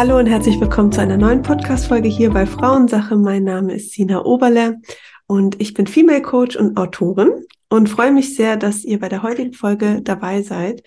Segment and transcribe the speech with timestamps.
[0.00, 3.16] Hallo und herzlich willkommen zu einer neuen Podcast-Folge hier bei Frauensache.
[3.16, 4.80] Mein Name ist Sina Oberle
[5.26, 9.22] und ich bin Female Coach und Autorin und freue mich sehr, dass ihr bei der
[9.22, 10.82] heutigen Folge dabei seid.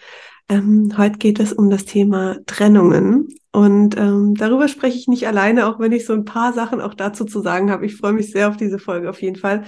[0.50, 5.68] Ähm, heute geht es um das Thema Trennungen und ähm, darüber spreche ich nicht alleine,
[5.68, 7.86] auch wenn ich so ein paar Sachen auch dazu zu sagen habe.
[7.86, 9.62] Ich freue mich sehr auf diese Folge auf jeden Fall.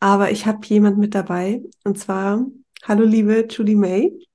[0.00, 2.44] Aber ich habe jemand mit dabei und zwar,
[2.82, 4.27] hallo liebe Julie May.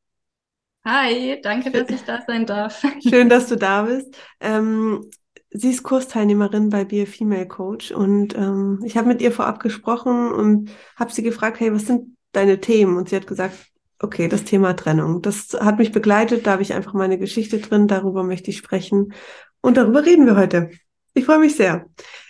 [0.86, 2.84] Hi, danke, dass ich da sein darf.
[3.08, 4.18] Schön, dass du da bist.
[4.42, 5.09] Ähm,
[5.50, 9.62] sie ist Kursteilnehmerin bei Be a Female Coach und ähm, ich habe mit ihr vorab
[9.62, 12.98] gesprochen und habe sie gefragt, hey, was sind deine Themen?
[12.98, 13.56] Und sie hat gesagt,
[14.00, 15.22] okay, das Thema Trennung.
[15.22, 19.14] Das hat mich begleitet, da habe ich einfach meine Geschichte drin, darüber möchte ich sprechen
[19.61, 20.70] und darüber reden wir heute.
[21.14, 21.86] Ich freue mich sehr.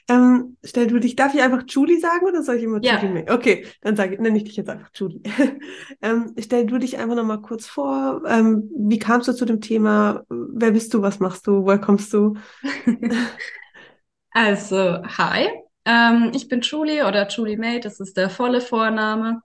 [0.09, 3.01] Ähm, stell du dich, darf ich einfach Julie sagen oder soll ich immer ja.
[3.01, 3.25] Julie?
[3.29, 5.21] Okay, dann sage ich, nenne ich dich jetzt einfach Julie.
[6.01, 8.21] ähm, stell du dich einfach nochmal kurz vor.
[8.27, 10.23] Ähm, wie kamst du zu dem Thema?
[10.29, 11.01] Wer bist du?
[11.01, 11.63] Was machst du?
[11.63, 12.35] Woher kommst du?
[14.31, 15.49] also, hi.
[15.85, 19.41] Ähm, ich bin Julie oder Julie May, das ist der volle Vorname.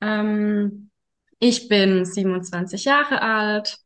[0.00, 0.90] Ähm,
[1.38, 3.78] ich bin 27 Jahre alt,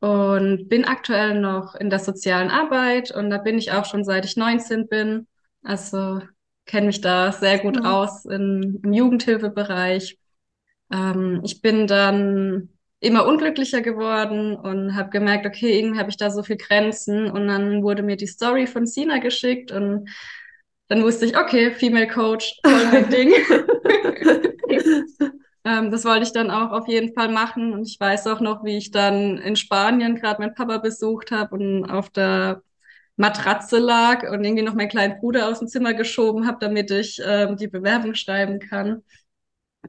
[0.00, 4.24] und bin aktuell noch in der sozialen Arbeit und da bin ich auch schon seit
[4.24, 5.26] ich 19 bin.
[5.62, 6.22] Also
[6.64, 8.00] kenne mich da sehr gut ja.
[8.00, 10.18] aus in, im Jugendhilfebereich.
[10.90, 12.70] Ähm, ich bin dann
[13.00, 17.48] immer unglücklicher geworden und habe gemerkt, okay, irgendwie habe ich da so viel Grenzen und
[17.48, 20.08] dann wurde mir die Story von Sina geschickt und
[20.88, 23.32] dann wusste ich, okay, Female Coach, voll mein Ding.
[25.64, 27.72] Ähm, das wollte ich dann auch auf jeden Fall machen.
[27.72, 31.56] Und ich weiß auch noch, wie ich dann in Spanien gerade meinen Papa besucht habe
[31.56, 32.62] und auf der
[33.16, 37.20] Matratze lag und irgendwie noch meinen kleinen Bruder aus dem Zimmer geschoben habe, damit ich
[37.24, 39.02] ähm, die Bewerbung schreiben kann.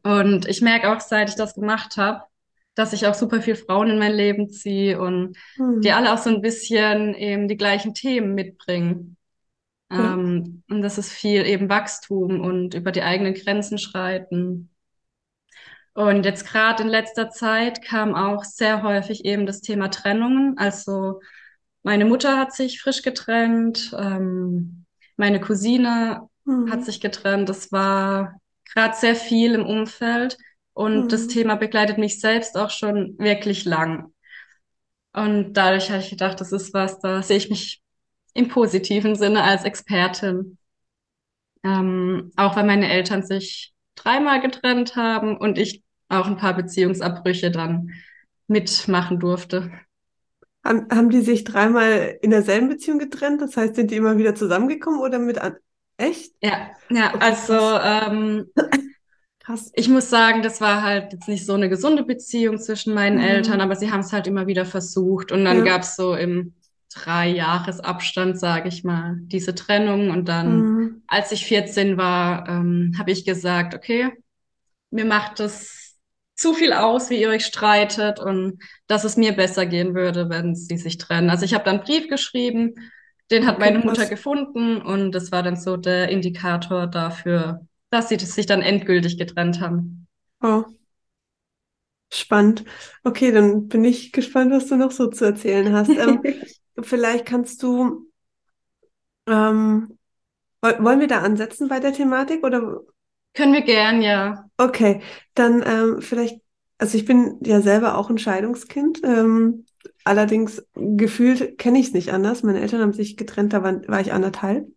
[0.04, 2.24] Und ich merke auch, seit ich das gemacht habe,
[2.76, 5.82] dass ich auch super viel Frauen in mein Leben ziehe und mhm.
[5.82, 9.18] die alle auch so ein bisschen eben die gleichen Themen mitbringen.
[9.92, 10.14] Ja.
[10.14, 14.71] Ähm, und das ist viel eben Wachstum und über die eigenen Grenzen schreiten.
[15.94, 20.58] Und jetzt gerade in letzter Zeit kam auch sehr häufig eben das Thema Trennungen.
[20.58, 21.20] Also
[21.84, 24.86] meine Mutter hat sich frisch getrennt, ähm,
[25.18, 26.72] meine Cousine mhm.
[26.72, 27.50] hat sich getrennt.
[27.50, 28.40] Das war
[28.74, 30.38] gerade sehr viel im Umfeld
[30.74, 31.10] und mhm.
[31.10, 34.14] das Thema begleitet mich selbst auch schon wirklich lang.
[35.14, 37.82] Und dadurch habe ich gedacht, das ist was, da sehe ich mich
[38.34, 40.58] im positiven Sinne als Expertin.
[41.64, 47.52] Ähm, auch weil meine Eltern sich dreimal getrennt haben und ich auch ein paar Beziehungsabbrüche
[47.52, 47.92] dann
[48.48, 49.72] mitmachen durfte.
[50.64, 53.42] Haben, haben die sich dreimal in derselben Beziehung getrennt?
[53.42, 55.56] Das heißt, sind die immer wieder zusammengekommen oder mit an
[56.02, 56.34] Echt?
[56.42, 58.48] Ja, ja, also ähm,
[59.40, 59.72] krass.
[59.76, 63.24] Ich muss sagen, das war halt jetzt nicht so eine gesunde Beziehung zwischen meinen mhm.
[63.24, 65.32] Eltern, aber sie haben es halt immer wieder versucht.
[65.32, 65.64] Und dann ja.
[65.64, 66.56] gab es so im
[66.94, 70.10] drei Jahresabstand, sage ich mal, diese Trennung.
[70.10, 71.04] Und dann, mhm.
[71.08, 74.12] als ich 14 war, ähm, habe ich gesagt, okay,
[74.90, 75.96] mir macht das
[76.36, 80.56] zu viel aus, wie ihr euch streitet und dass es mir besser gehen würde, wenn
[80.56, 81.30] sie sich trennen.
[81.30, 82.74] Also ich habe dann einen Brief geschrieben,
[83.30, 88.18] den hat meine Mutter gefunden und das war dann so der Indikator dafür, dass sie
[88.18, 90.08] sich dann endgültig getrennt haben.
[90.42, 90.64] Oh.
[92.14, 92.66] Spannend.
[93.04, 95.90] Okay, dann bin ich gespannt, was du noch so zu erzählen hast.
[95.98, 96.22] Ähm,
[96.86, 98.08] vielleicht kannst du,
[99.28, 99.98] ähm,
[100.62, 102.82] wollen wir da ansetzen bei der Thematik oder
[103.34, 104.46] können wir gern, ja.
[104.58, 105.02] Okay,
[105.34, 106.42] dann ähm, vielleicht,
[106.78, 109.02] also ich bin ja selber auch ein Scheidungskind.
[109.04, 109.66] Ähm,
[110.04, 112.44] allerdings gefühlt kenne ich es nicht anders.
[112.44, 114.68] Meine Eltern haben sich getrennt, da war, war ich anderthalb.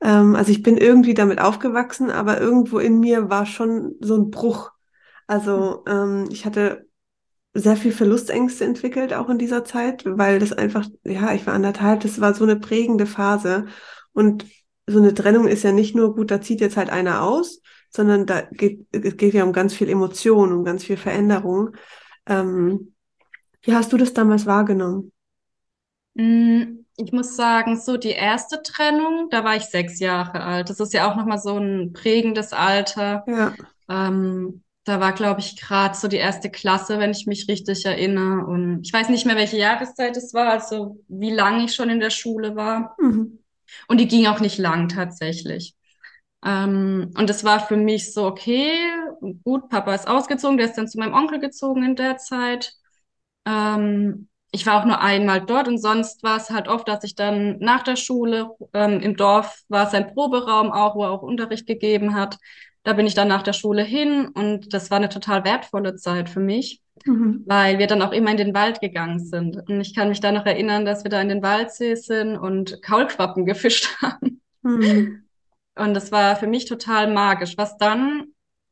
[0.00, 4.30] Ähm, also ich bin irgendwie damit aufgewachsen, aber irgendwo in mir war schon so ein
[4.30, 4.70] Bruch.
[5.26, 6.88] Also ähm, ich hatte
[7.52, 12.00] sehr viel Verlustängste entwickelt, auch in dieser Zeit, weil das einfach, ja, ich war anderthalb,
[12.00, 13.66] das war so eine prägende Phase.
[14.12, 14.46] Und
[14.86, 17.60] so eine Trennung ist ja nicht nur gut, da zieht jetzt halt einer aus,
[17.90, 21.70] sondern da geht, es geht ja um ganz viel Emotion, um ganz viel Veränderung.
[22.26, 22.94] Ähm,
[23.62, 25.12] wie hast du das damals wahrgenommen?
[26.14, 30.70] Mm, ich muss sagen, so die erste Trennung, da war ich sechs Jahre alt.
[30.70, 33.24] Das ist ja auch nochmal so ein prägendes Alter.
[33.26, 33.54] Ja.
[33.88, 38.44] Ähm, da war, glaube ich, gerade so die erste Klasse, wenn ich mich richtig erinnere.
[38.44, 42.00] Und ich weiß nicht mehr, welche Jahreszeit es war, also wie lange ich schon in
[42.00, 42.96] der Schule war.
[42.98, 43.38] Mhm.
[43.86, 45.76] Und die ging auch nicht lang tatsächlich.
[46.44, 48.72] Ähm, und es war für mich so, okay,
[49.44, 52.72] gut, Papa ist ausgezogen, der ist dann zu meinem Onkel gezogen in der Zeit.
[53.46, 57.14] Ähm, ich war auch nur einmal dort und sonst war es halt oft, dass ich
[57.14, 61.68] dann nach der Schule ähm, im Dorf war sein Proberaum auch, wo er auch Unterricht
[61.68, 62.38] gegeben hat.
[62.82, 66.30] Da bin ich dann nach der Schule hin und das war eine total wertvolle Zeit
[66.30, 66.80] für mich.
[67.04, 67.42] mhm.
[67.46, 69.56] weil wir dann auch immer in den Wald gegangen sind.
[69.68, 72.82] Und ich kann mich da noch erinnern, dass wir da in den Waldsee sind und
[72.82, 74.40] Kaulquappen gefischt haben.
[74.62, 75.24] Mhm.
[75.76, 77.56] Und das war für mich total magisch.
[77.56, 78.24] Was dann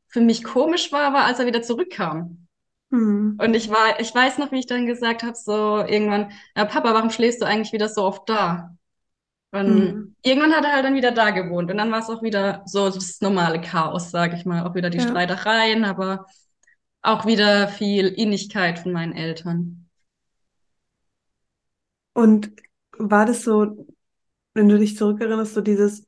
[0.07, 2.47] für mich komisch war, war, als er wieder zurückkam.
[2.89, 3.37] Mhm.
[3.41, 6.93] Und ich war, ich weiß noch, wie ich dann gesagt habe, so irgendwann, ja, Papa,
[6.93, 8.75] warum schläfst du eigentlich wieder so oft da?
[9.51, 10.15] Und mhm.
[10.21, 11.71] irgendwann hat er halt dann wieder da gewohnt.
[11.71, 14.67] Und dann war es auch wieder so das normale Chaos, sage ich mal.
[14.67, 15.07] Auch wieder die ja.
[15.07, 16.27] Streitereien, aber
[17.01, 19.89] auch wieder viel Innigkeit von meinen Eltern.
[22.13, 22.51] Und
[22.97, 23.87] war das so,
[24.53, 26.05] wenn du dich zurückerinnerst, so dieses,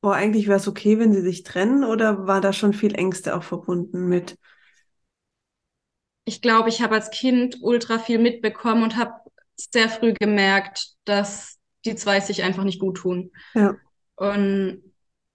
[0.00, 3.36] oh, eigentlich wäre es okay, wenn sie sich trennen, oder war da schon viel Ängste
[3.36, 4.38] auch verbunden mit?
[6.24, 9.12] Ich glaube, ich habe als Kind ultra viel mitbekommen und habe
[9.56, 11.55] sehr früh gemerkt, dass
[11.86, 13.30] die zwei sich einfach nicht gut tun.
[13.54, 13.76] Ja.
[14.16, 14.82] Und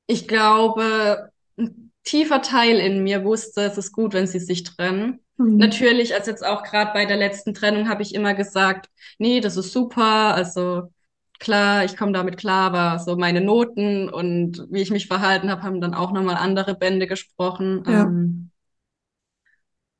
[0.07, 5.19] ich glaube, ein tiefer Teil in mir wusste, es ist gut, wenn sie sich trennen.
[5.37, 5.57] Mhm.
[5.57, 9.57] Natürlich, als jetzt auch gerade bei der letzten Trennung, habe ich immer gesagt, nee, das
[9.57, 10.91] ist super, also
[11.39, 15.63] klar, ich komme damit klar, aber so meine Noten und wie ich mich verhalten habe,
[15.63, 17.83] haben dann auch nochmal andere Bände gesprochen.
[17.87, 18.03] Ja.
[18.03, 18.51] Ähm,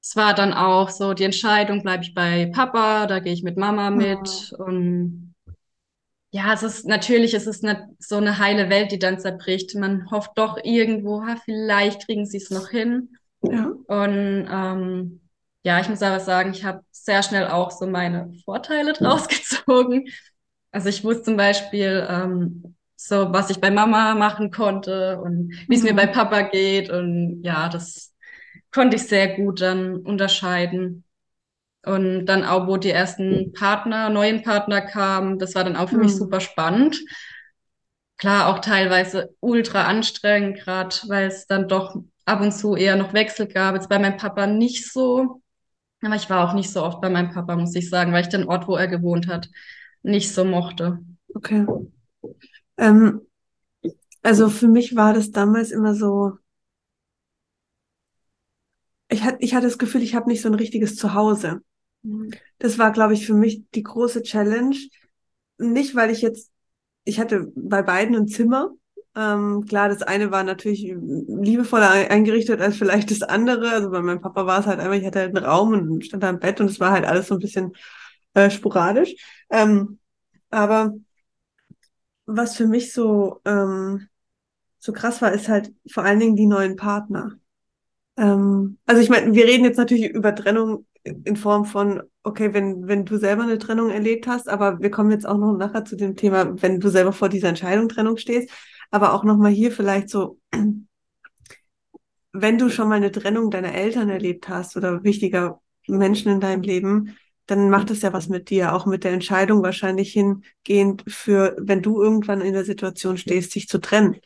[0.04, 3.58] es war dann auch so die Entscheidung, bleibe ich bei Papa, da gehe ich mit
[3.58, 4.58] Mama mit ja.
[4.66, 5.31] und
[6.32, 9.76] ja, es ist natürlich, es ist eine, so eine heile Welt, die dann zerbricht.
[9.76, 13.18] Man hofft doch irgendwo, ha, vielleicht kriegen sie es noch hin.
[13.42, 13.66] Ja.
[13.88, 15.22] Und ähm,
[15.64, 20.08] ja, ich muss aber sagen, ich habe sehr schnell auch so meine Vorteile draus gezogen.
[20.72, 25.76] Also ich wusste zum Beispiel ähm, so, was ich bei Mama machen konnte und wie
[25.76, 25.90] es mhm.
[25.90, 26.90] mir bei Papa geht.
[26.90, 28.14] Und ja, das
[28.72, 31.04] konnte ich sehr gut dann unterscheiden.
[31.84, 35.96] Und dann auch, wo die ersten Partner, neuen Partner kamen, das war dann auch für
[35.96, 36.04] mhm.
[36.04, 37.00] mich super spannend.
[38.18, 41.96] Klar, auch teilweise ultra anstrengend, gerade weil es dann doch
[42.26, 43.74] ab und zu eher noch Wechsel gab.
[43.74, 45.42] Jetzt bei meinem Papa nicht so.
[46.04, 48.30] Aber ich war auch nicht so oft bei meinem Papa, muss ich sagen, weil ich
[48.30, 49.50] den Ort, wo er gewohnt hat,
[50.04, 51.00] nicht so mochte.
[51.34, 51.66] Okay.
[52.78, 53.22] Ähm,
[54.24, 56.38] also für mich war das damals immer so,
[59.10, 61.62] ich, hat, ich hatte das Gefühl, ich habe nicht so ein richtiges Zuhause.
[62.04, 62.32] Mhm.
[62.60, 64.76] Das war, glaube ich, für mich die große Challenge.
[65.58, 66.52] Nicht, weil ich jetzt,
[67.04, 68.72] ich hatte bei beiden ein Zimmer.
[69.16, 73.72] Ähm, klar, das eine war natürlich liebevoller eingerichtet als vielleicht das andere.
[73.72, 76.24] Also bei meinem Papa war es halt einfach, ich hatte halt einen Raum und stand
[76.24, 77.74] da im Bett und es war halt alles so ein bisschen
[78.34, 79.16] äh, sporadisch.
[79.50, 80.00] Ähm,
[80.50, 80.94] aber
[82.26, 84.08] was für mich so, ähm,
[84.80, 87.34] so krass war, ist halt vor allen Dingen die neuen Partner.
[88.18, 92.88] Ähm, also ich meine, wir reden jetzt natürlich über Trennung in Form von, okay, wenn,
[92.88, 95.96] wenn du selber eine Trennung erlebt hast, aber wir kommen jetzt auch noch nachher zu
[95.96, 98.50] dem Thema, wenn du selber vor dieser Entscheidung Trennung stehst,
[98.92, 100.40] aber auch nochmal hier vielleicht so,
[102.34, 106.62] wenn du schon mal eine Trennung deiner Eltern erlebt hast oder wichtiger Menschen in deinem
[106.62, 107.18] Leben,
[107.48, 111.82] dann macht es ja was mit dir, auch mit der Entscheidung wahrscheinlich hingehend für, wenn
[111.82, 114.18] du irgendwann in der Situation stehst, sich zu trennen.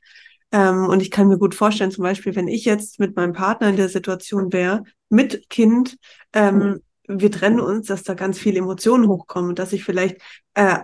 [0.55, 3.67] Ähm, und ich kann mir gut vorstellen, zum Beispiel, wenn ich jetzt mit meinem Partner
[3.67, 5.97] in der Situation wäre, mit Kind,
[6.31, 7.19] ähm, mhm.
[7.19, 10.21] wir trennen uns, dass da ganz viele Emotionen hochkommen und dass ich vielleicht
[10.53, 10.77] äh,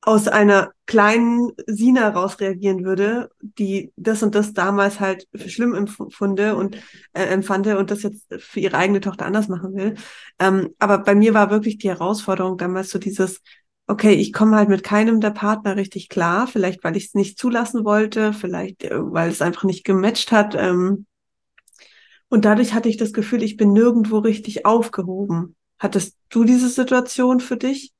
[0.00, 5.74] aus einer kleinen Sina raus reagieren würde, die das und das damals halt für schlimm
[5.74, 6.78] empfunde und
[7.12, 9.94] äh, empfande und das jetzt für ihre eigene Tochter anders machen will.
[10.40, 13.40] Ähm, aber bei mir war wirklich die Herausforderung damals so dieses,
[13.88, 17.38] okay, ich komme halt mit keinem der Partner richtig klar, vielleicht weil ich es nicht
[17.38, 20.54] zulassen wollte, vielleicht äh, weil es einfach nicht gematcht hat.
[20.54, 21.06] Ähm,
[22.28, 25.56] und dadurch hatte ich das Gefühl, ich bin nirgendwo richtig aufgehoben.
[25.78, 27.92] Hattest du diese Situation für dich?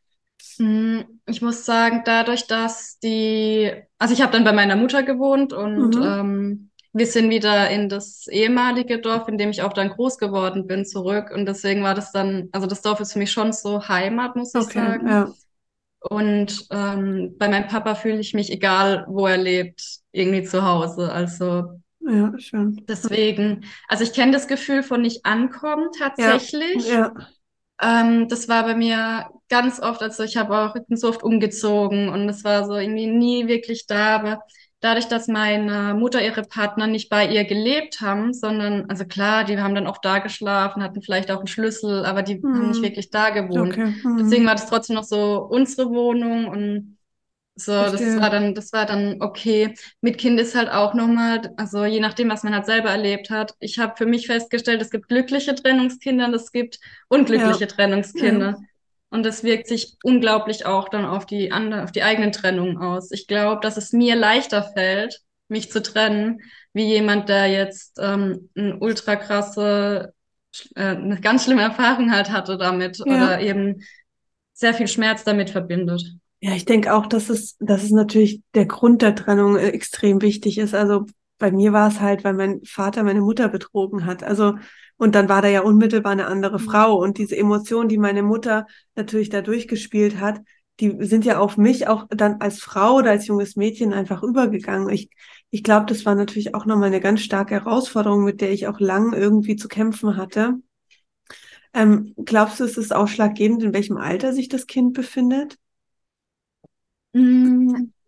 [0.58, 5.54] Mm, ich muss sagen, dadurch, dass die, also ich habe dann bei meiner Mutter gewohnt
[5.54, 6.02] und mhm.
[6.02, 10.66] ähm, wir sind wieder in das ehemalige Dorf, in dem ich auch dann groß geworden
[10.66, 11.30] bin, zurück.
[11.34, 14.54] Und deswegen war das dann, also das Dorf ist für mich schon so Heimat, muss
[14.54, 15.08] ich okay, sagen.
[15.08, 15.32] Ja.
[16.00, 21.10] Und ähm, bei meinem Papa fühle ich mich, egal wo er lebt, irgendwie zu Hause.
[21.12, 22.84] Also ja, schön.
[22.88, 26.88] Deswegen, also ich kenne das Gefühl von nicht ankommen tatsächlich.
[26.88, 27.12] Ja,
[27.80, 28.00] ja.
[28.00, 32.28] Ähm, das war bei mir ganz oft, also ich habe auch so oft umgezogen und
[32.28, 34.40] es war so irgendwie nie wirklich da, aber
[34.80, 39.58] dadurch, dass meine Mutter ihre Partner nicht bei ihr gelebt haben, sondern, also klar, die
[39.58, 42.54] haben dann auch da geschlafen, hatten vielleicht auch einen Schlüssel, aber die hm.
[42.54, 43.72] haben nicht wirklich da gewohnt.
[43.72, 43.94] Okay.
[44.02, 44.18] Hm.
[44.18, 46.98] Deswegen war das trotzdem noch so unsere Wohnung und
[47.60, 48.14] so, Verstehe.
[48.14, 49.74] das war dann, das war dann okay.
[50.00, 53.54] Mit Kind ist halt auch nochmal, also je nachdem, was man halt selber erlebt hat.
[53.58, 57.66] Ich habe für mich festgestellt, es gibt glückliche Trennungskinder und es gibt unglückliche ja.
[57.66, 58.50] Trennungskinder.
[58.50, 58.58] Ja.
[59.10, 63.10] Und das wirkt sich unglaublich auch dann auf die andere, auf die eigenen Trennungen aus.
[63.10, 66.40] Ich glaube, dass es mir leichter fällt, mich zu trennen,
[66.74, 70.12] wie jemand, der jetzt ähm, eine ultra krasse
[70.74, 73.04] äh, eine ganz schlimme Erfahrung halt hatte damit Ja.
[73.04, 73.82] oder eben
[74.52, 76.02] sehr viel Schmerz damit verbindet.
[76.40, 80.22] Ja, ich denke auch, dass es, dass es natürlich der Grund der Trennung äh, extrem
[80.22, 80.74] wichtig ist.
[80.74, 81.06] Also
[81.38, 84.22] bei mir war es halt, weil mein Vater meine Mutter betrogen hat.
[84.22, 84.54] Also,
[84.98, 86.64] und dann war da ja unmittelbar eine andere Mhm.
[86.64, 86.96] Frau.
[87.00, 90.40] Und diese Emotionen, die meine Mutter natürlich da durchgespielt hat,
[90.80, 94.88] die sind ja auf mich auch dann als Frau oder als junges Mädchen einfach übergegangen.
[94.90, 95.10] Ich,
[95.50, 98.78] ich glaube, das war natürlich auch nochmal eine ganz starke Herausforderung, mit der ich auch
[98.80, 100.54] lang irgendwie zu kämpfen hatte.
[101.74, 105.56] Ähm, glaubst du, es ist ausschlaggebend, in welchem Alter sich das Kind befindet?
[107.14, 107.57] Mm,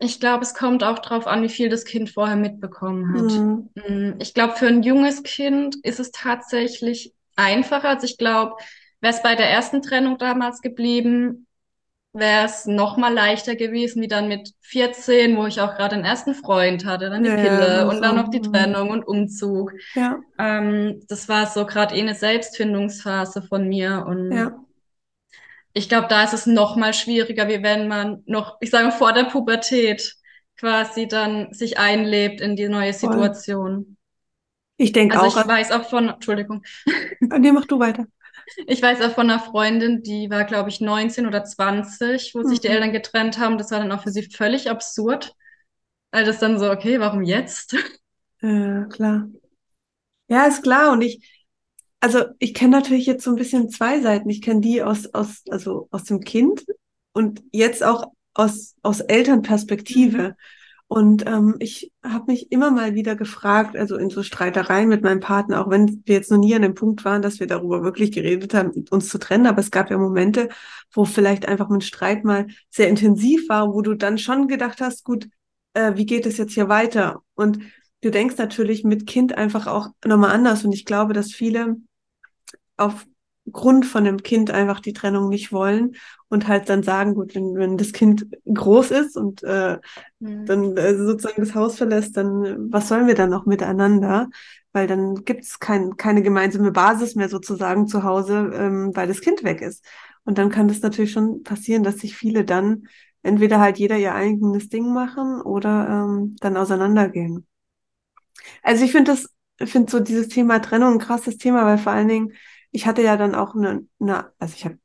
[0.01, 3.45] Ich glaube, es kommt auch drauf an, wie viel das Kind vorher mitbekommen hat.
[3.45, 3.71] Mhm.
[3.75, 7.89] Mm, Ich glaube, für ein junges Kind ist es tatsächlich einfacher.
[7.91, 8.57] Also ich glaube,
[9.01, 11.47] wäre es bei der ersten Trennung damals geblieben,
[12.15, 16.05] wäre es noch mal leichter gewesen, wie dann mit 14, wo ich auch gerade den
[16.07, 18.43] ersten Freund hatte, dann die Ja, Pille und dann noch die Mhm.
[18.43, 19.73] Trennung und Umzug.
[19.95, 24.65] Ja, Ähm, das war so gerade eh eine Selbstfindungsphase von mir und ja.
[25.73, 29.13] Ich glaube, da ist es noch mal schwieriger, wie wenn man noch, ich sage vor
[29.13, 30.15] der Pubertät
[30.59, 32.93] quasi dann sich einlebt in die neue.
[32.93, 33.97] Situation.
[34.79, 35.37] Ich denke Also auch.
[35.37, 36.63] ich weiß auch von, Entschuldigung,
[37.21, 38.07] Nee, mach du weiter.
[38.67, 42.61] ich weiß auch von einer Freundin, die war, glaube ich, 19 oder 20, wo sich
[42.61, 42.71] die Mhm.
[42.71, 43.59] Eltern getrennt haben.
[43.59, 45.35] Das war dann auch für sie völlig absurd.
[46.13, 47.77] Weil das dann so, okay, warum jetzt?
[48.43, 49.31] Ja, klar.
[50.29, 50.93] Ja, ist klar.
[50.93, 51.40] Und ich,
[52.01, 54.29] also ich kenne natürlich jetzt so ein bisschen zwei Seiten.
[54.31, 56.65] Ich kenne die aus, aus, also aus dem Kind
[57.13, 60.35] und jetzt auch aus, aus Elternperspektive.
[60.89, 65.21] Und ähm, ich habe mich immer mal wieder gefragt, also in so Streitereien mit meinem
[65.21, 68.11] Partner, auch wenn wir jetzt noch nie an dem Punkt waren, dass wir darüber wirklich
[68.11, 70.49] geredet haben, uns zu trennen, aber es gab ja Momente,
[70.93, 75.05] wo vielleicht einfach ein Streit mal sehr intensiv war, wo du dann schon gedacht hast,
[75.05, 75.29] gut,
[75.75, 77.23] äh, wie geht es jetzt hier weiter?
[77.35, 77.61] Und
[78.01, 80.65] du denkst natürlich mit Kind einfach auch nochmal anders.
[80.65, 81.77] Und ich glaube, dass viele
[82.81, 85.97] aufgrund von dem Kind einfach die Trennung nicht wollen
[86.29, 89.79] und halt dann sagen, gut, wenn, wenn das Kind groß ist und äh,
[90.21, 90.47] Mhm.
[90.47, 94.29] dann äh, sozusagen das Haus verlässt, dann was sollen wir dann noch miteinander?
[94.73, 99.21] Weil dann gibt es kein, keine gemeinsame Basis mehr sozusagen zu Hause, ähm, weil das
[99.21, 99.85] Kind weg ist.
[100.25, 102.89] Und dann kann das natürlich schon passieren, dass sich viele dann
[103.23, 107.47] entweder halt jeder ihr eigenes Ding machen oder ähm, dann auseinandergehen.
[108.63, 109.27] Also ich finde das,
[109.59, 112.33] ich finde so dieses Thema Trennung ein krasses Thema, weil vor allen Dingen,
[112.73, 114.79] ich hatte ja dann auch eine, eine also ich habe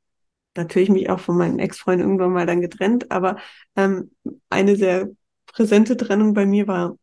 [0.56, 3.36] natürlich mich auch von meinen Ex-Freunden irgendwann mal dann getrennt, aber
[3.76, 4.10] ähm,
[4.50, 5.10] eine sehr
[5.46, 6.98] präsente Trennung bei mir war,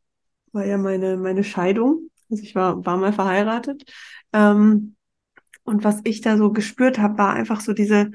[0.51, 2.09] war ja meine, meine Scheidung.
[2.29, 3.83] Also ich war, war mal verheiratet.
[4.33, 4.95] Ähm,
[5.63, 8.11] und was ich da so gespürt habe, war einfach so diese,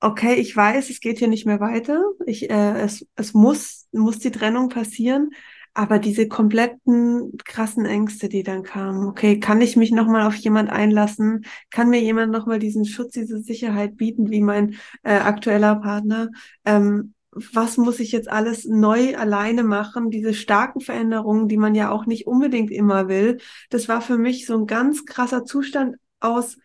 [0.00, 2.02] okay, ich weiß, es geht hier nicht mehr weiter.
[2.26, 5.30] Ich, äh, es, es muss, muss die Trennung passieren.
[5.78, 10.70] Aber diese kompletten krassen Ängste, die dann kamen, okay, kann ich mich nochmal auf jemand
[10.70, 11.44] einlassen?
[11.70, 16.30] Kann mir jemand nochmal diesen Schutz, diese Sicherheit bieten, wie mein äh, aktueller Partner?
[16.64, 20.10] Ähm, was muss ich jetzt alles neu alleine machen?
[20.10, 23.38] Diese starken Veränderungen, die man ja auch nicht unbedingt immer will.
[23.70, 26.58] Das war für mich so ein ganz krasser Zustand aus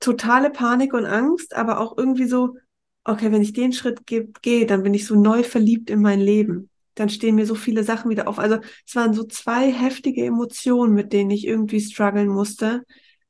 [0.00, 2.56] totale Panik und Angst, aber auch irgendwie so,
[3.04, 6.18] okay, wenn ich den Schritt ge gehe, dann bin ich so neu verliebt in mein
[6.18, 6.69] Leben.
[7.00, 8.38] Dann stehen mir so viele Sachen wieder auf.
[8.38, 12.84] Also es waren so zwei heftige Emotionen, mit denen ich irgendwie strugglen musste.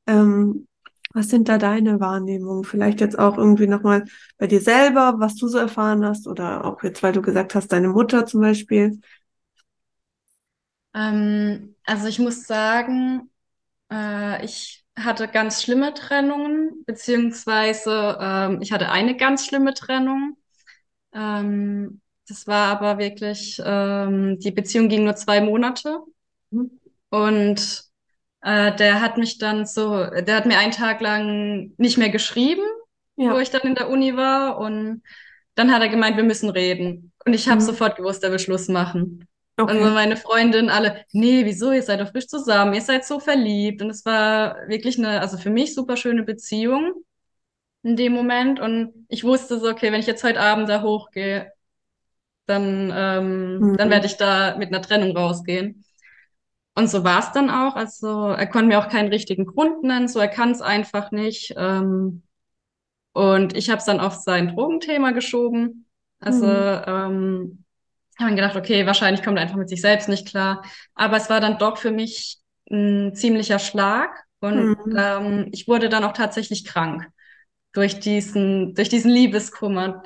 [0.07, 0.67] Ähm,
[1.13, 2.63] was sind da deine Wahrnehmungen?
[2.63, 4.05] Vielleicht jetzt auch irgendwie nochmal
[4.37, 7.69] bei dir selber, was du so erfahren hast, oder auch jetzt, weil du gesagt hast,
[7.71, 8.99] deine Mutter zum Beispiel.
[10.93, 13.29] Ähm, also ich muss sagen,
[13.91, 20.37] äh, ich hatte ganz schlimme Trennungen, beziehungsweise ähm, ich hatte eine ganz schlimme Trennung.
[21.13, 25.99] Ähm, das war aber wirklich, ähm, die Beziehung ging nur zwei Monate
[26.51, 26.67] Mhm.
[27.09, 27.83] und
[28.41, 32.63] äh, der hat mich dann so, der hat mir einen Tag lang nicht mehr geschrieben,
[33.17, 33.41] wo Ja.
[33.41, 35.03] ich dann in der Uni war und
[35.55, 37.11] dann hat er gemeint, wir müssen reden.
[37.25, 37.65] Und ich habe Mhm.
[37.65, 39.27] sofort gewusst, er will Schluss machen.
[39.65, 39.93] Und so Okay.
[39.93, 43.81] meine Freundinnen alle, nee, wieso, ihr seid doch frisch zusammen, ihr seid so verliebt.
[43.81, 46.93] Und es war wirklich eine, also für mich super schöne Beziehung
[47.83, 48.59] in dem Moment.
[48.59, 51.51] Und ich wusste so, okay, wenn ich jetzt heute Abend da hochgehe,
[52.51, 53.91] dann, ähm, dann Mhm.
[53.91, 55.85] werde ich da mit einer Trennung rausgehen.
[56.75, 57.75] Und so war es dann auch.
[57.75, 61.53] Also er konnte mir auch keinen richtigen Grund nennen, so er kann es einfach nicht.
[61.57, 62.23] Ähm,
[63.13, 65.87] und ich habe es dann auf sein Drogenthema geschoben.
[66.19, 66.45] Also Mhm.
[66.45, 67.65] ähm,
[68.19, 70.63] habe dann gedacht, okay, wahrscheinlich kommt er einfach mit sich selbst nicht klar.
[70.95, 72.39] Aber es war dann doch für mich
[72.71, 74.11] ein ziemlicher Schlag.
[74.39, 74.95] Und Mhm.
[74.95, 77.07] ähm, ich wurde dann auch tatsächlich krank.
[77.73, 80.03] Durch diesen, durch diesen Liebeskummer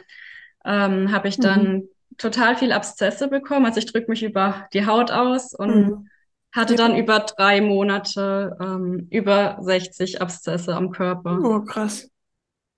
[0.65, 1.79] ähm, habe ich Mhm.
[2.17, 3.65] Total viel Abszesse bekommen.
[3.65, 6.09] Also ich drücke mich über die Haut aus und Mhm.
[6.53, 11.39] hatte dann über drei Monate ähm, über 60 Abszesse am Körper.
[11.43, 12.09] Oh, krass.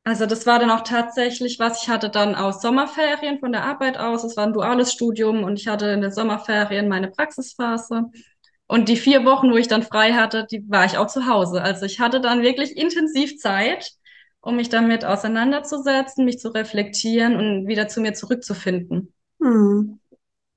[0.04, 1.84] Also das war dann auch tatsächlich was.
[1.84, 4.24] Ich hatte dann aus Sommerferien von der Arbeit aus.
[4.24, 8.04] Es war ein duales Studium und ich hatte in den Sommerferien meine Praxisphase.
[8.68, 11.62] Und die vier Wochen, wo ich dann frei hatte, die war ich auch zu Hause.
[11.62, 13.92] Also ich hatte dann wirklich intensiv Zeit,
[14.42, 19.14] um mich damit auseinanderzusetzen, mich zu reflektieren und wieder zu mir zurückzufinden.
[19.42, 20.00] Hm.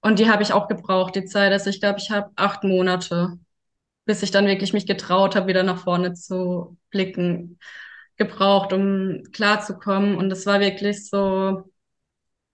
[0.02, 1.52] Und die habe ich auch gebraucht, die Zeit.
[1.52, 3.38] Also ich glaube, ich habe acht Monate,
[4.06, 7.58] bis ich dann wirklich mich getraut habe, wieder nach vorne zu blicken,
[8.16, 10.16] gebraucht, um klarzukommen.
[10.16, 11.70] Und es war wirklich so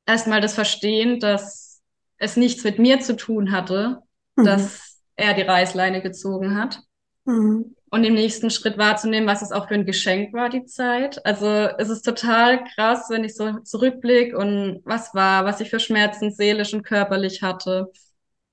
[0.06, 1.82] erstmal das Verstehen, dass
[2.18, 4.00] es nichts mit mir zu tun hatte,
[4.36, 4.44] Mhm.
[4.44, 6.80] dass er die Reißleine gezogen hat.
[7.24, 7.75] Mhm.
[7.96, 11.24] Und im nächsten Schritt wahrzunehmen, was es auch für ein Geschenk war, die Zeit.
[11.24, 15.80] Also es ist total krass, wenn ich so zurückblicke und was war, was ich für
[15.80, 17.90] Schmerzen seelisch und körperlich hatte.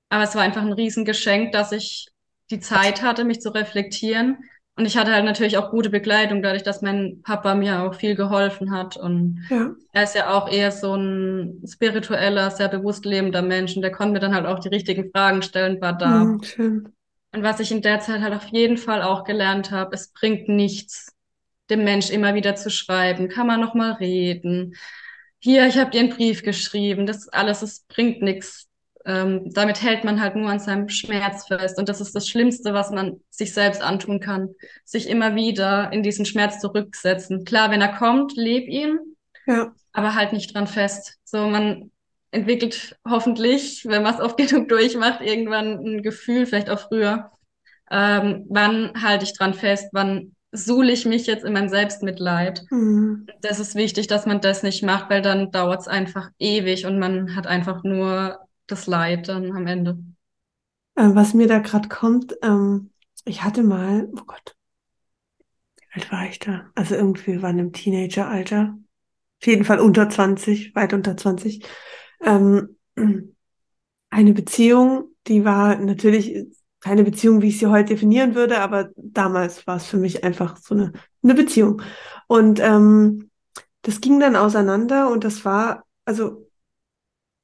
[0.07, 2.07] Aber es war einfach ein Riesengeschenk, dass ich
[2.51, 4.38] die Zeit hatte, mich zu reflektieren.
[4.77, 8.15] Und ich hatte halt natürlich auch gute Begleitung, dadurch, dass mein Papa mir auch viel
[8.15, 8.95] geholfen hat.
[8.95, 9.71] Und Ja.
[9.91, 13.75] er ist ja auch eher so ein spiritueller, sehr bewusst lebender Mensch.
[13.75, 16.21] Und der konnte mir dann halt auch die richtigen Fragen stellen, war da.
[16.21, 16.93] Hm, schön.
[17.33, 20.47] Und was ich in der Zeit halt auf jeden Fall auch gelernt habe, es bringt
[20.49, 21.11] nichts,
[21.69, 23.27] dem Mensch immer wieder zu schreiben.
[23.27, 24.75] Kann man noch mal reden?
[25.39, 27.05] Hier, ich habe dir einen Brief geschrieben.
[27.05, 28.67] Das alles, es bringt nichts.
[29.05, 31.77] Ähm, damit hält man halt nur an seinem Schmerz fest.
[31.79, 34.49] Und das ist das Schlimmste, was man sich selbst antun kann.
[34.85, 37.43] Sich immer wieder in diesen Schmerz zurücksetzen.
[37.45, 38.99] Klar, wenn er kommt, leb ihn,
[39.47, 39.73] Ja.
[39.91, 41.17] aber halt nicht dran fest.
[41.25, 41.91] So, man
[42.33, 47.31] entwickelt hoffentlich, wenn man es oft genug durchmacht, irgendwann ein Gefühl, vielleicht auch früher,
[47.91, 52.63] ähm, wann halte ich dran fest, wann suhle ich mich jetzt in meinem Selbstmitleid.
[52.69, 53.27] Hm.
[53.41, 57.00] Das ist wichtig, dass man das nicht macht, weil dann dauert es einfach ewig und
[57.00, 59.98] man hat einfach nur das Leid dann am Ende.
[60.96, 62.91] Äh, was mir da gerade kommt, ähm,
[63.25, 64.55] ich hatte mal, oh Gott,
[65.77, 66.69] wie alt war ich da?
[66.75, 68.77] Also irgendwie waren im Teenageralter.
[69.41, 71.65] Auf jeden Fall unter 20, weit unter 20.
[72.24, 72.77] Ähm,
[74.09, 76.48] eine Beziehung, die war natürlich
[76.79, 80.57] keine Beziehung, wie ich sie heute definieren würde, aber damals war es für mich einfach
[80.57, 80.92] so eine,
[81.24, 81.81] eine Beziehung.
[82.27, 83.29] Und ähm,
[83.83, 86.46] das ging dann auseinander und das war, also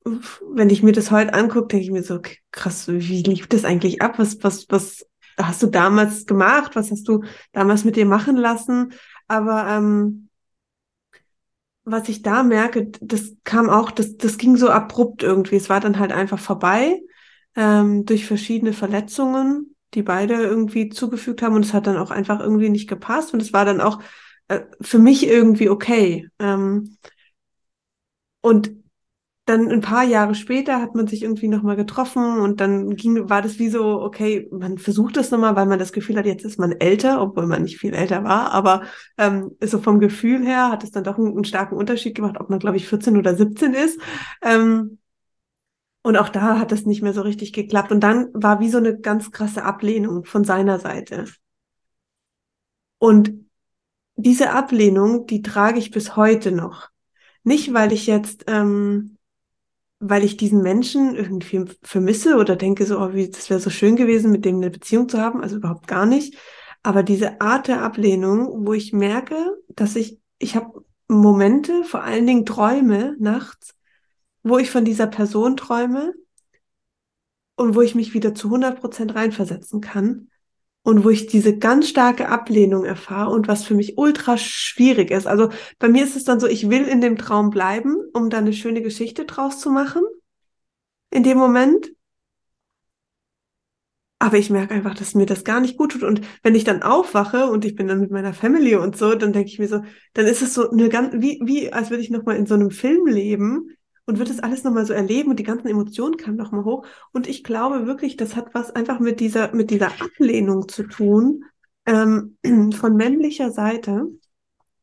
[0.04, 4.02] wenn ich mir das heute angucke, denke ich mir so, krass, wie lief das eigentlich
[4.02, 4.18] ab?
[4.18, 5.06] Was, was, was
[5.38, 6.76] hast du damals gemacht?
[6.76, 8.94] Was hast du damals mit dir machen lassen?
[9.28, 10.29] Aber ähm,
[11.86, 15.56] was ich da merke, das kam auch, das, das ging so abrupt irgendwie.
[15.56, 17.02] Es war dann halt einfach vorbei
[17.56, 22.40] ähm, durch verschiedene Verletzungen, die beide irgendwie zugefügt haben und es hat dann auch einfach
[22.40, 24.02] irgendwie nicht gepasst und es war dann auch
[24.48, 26.28] äh, für mich irgendwie okay.
[26.40, 26.98] Ähm,
[28.42, 28.72] und
[29.50, 33.42] dann ein paar Jahre später hat man sich irgendwie nochmal getroffen und dann ging, war
[33.42, 36.60] das wie so, okay, man versucht es nochmal, weil man das Gefühl hat, jetzt ist
[36.60, 38.84] man älter, obwohl man nicht viel älter war, aber
[39.18, 42.50] ähm, so vom Gefühl her hat es dann doch einen, einen starken Unterschied gemacht, ob
[42.50, 44.00] man, glaube ich, 14 oder 17 ist.
[44.44, 45.00] Ähm,
[46.02, 47.92] und auch da hat das nicht mehr so richtig geklappt.
[47.92, 51.26] Und dann war wie so eine ganz krasse Ablehnung von seiner Seite.
[52.98, 53.34] Und
[54.16, 56.90] diese Ablehnung, die trage ich bis heute noch.
[57.44, 59.18] Nicht, weil ich jetzt, ähm,
[60.00, 63.96] weil ich diesen Menschen irgendwie vermisse oder denke so, oh, wie, das wäre so schön
[63.96, 66.38] gewesen, mit dem eine Beziehung zu haben, also überhaupt gar nicht.
[66.84, 69.36] Aber diese Art der Ablehnung, wo ich merke,
[69.68, 73.76] dass ich, ich habe Momente, vor allen Dingen Träume nachts,
[74.44, 76.14] wo ich von dieser Person träume
[77.56, 80.30] und wo ich mich wieder zu 100 Prozent reinversetzen kann
[80.84, 85.28] und wo ich diese ganz starke Ablehnung erfahre und was für mich ultra schwierig ist.
[85.28, 88.38] Also bei mir ist es dann so, ich will in dem Traum bleiben, um da
[88.38, 90.04] eine schöne Geschichte draus zu machen.
[91.12, 91.92] In dem Moment.
[94.22, 96.04] Aber ich merke einfach, dass mir das gar nicht gut tut.
[96.04, 99.32] Und wenn ich dann aufwache und ich bin dann mit meiner Family und so, dann
[99.32, 99.82] denke ich mir so,
[100.14, 102.70] dann ist es so eine ganz, wie, wie, als würde ich nochmal in so einem
[102.70, 103.70] Film leben
[104.10, 106.84] und würde das alles nochmal so erleben und die ganzen Emotionen kamen nochmal hoch.
[107.12, 111.46] Und ich glaube wirklich, das hat was einfach mit dieser, mit dieser Ablehnung zu tun,
[111.86, 112.36] ähm,
[112.74, 114.08] von männlicher Seite.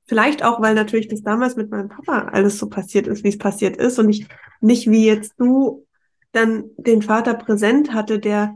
[0.07, 3.39] Vielleicht auch, weil natürlich das damals mit meinem Papa alles so passiert ist, wie es
[3.39, 4.29] passiert ist und ich
[4.61, 5.85] nicht wie jetzt du
[6.31, 8.55] dann den Vater präsent hatte, der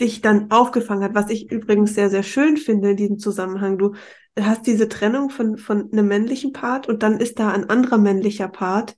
[0.00, 3.78] dich dann aufgefangen hat, was ich übrigens sehr, sehr schön finde in diesem Zusammenhang.
[3.78, 3.94] Du
[4.36, 8.48] hast diese Trennung von, von einem männlichen Part und dann ist da ein anderer männlicher
[8.48, 8.96] Part,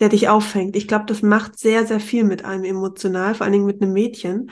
[0.00, 0.76] der dich auffängt.
[0.76, 3.92] Ich glaube, das macht sehr, sehr viel mit einem emotional, vor allen Dingen mit einem
[3.92, 4.50] Mädchen.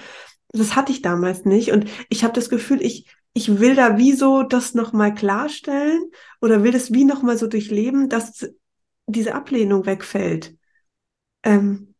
[0.48, 4.12] Das hatte ich damals nicht und ich habe das Gefühl, ich, ich will da wie
[4.12, 8.48] so das nochmal klarstellen oder will das wie nochmal so durchleben, dass
[9.06, 10.56] diese Ablehnung wegfällt.
[11.42, 11.94] Ähm,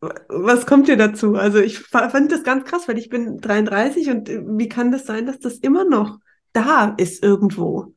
[0.00, 1.36] was kommt dir dazu?
[1.36, 5.06] Also ich fand das ganz krass, weil ich bin 33 und äh, wie kann das
[5.06, 6.18] sein, dass das immer noch
[6.52, 7.94] da ist irgendwo?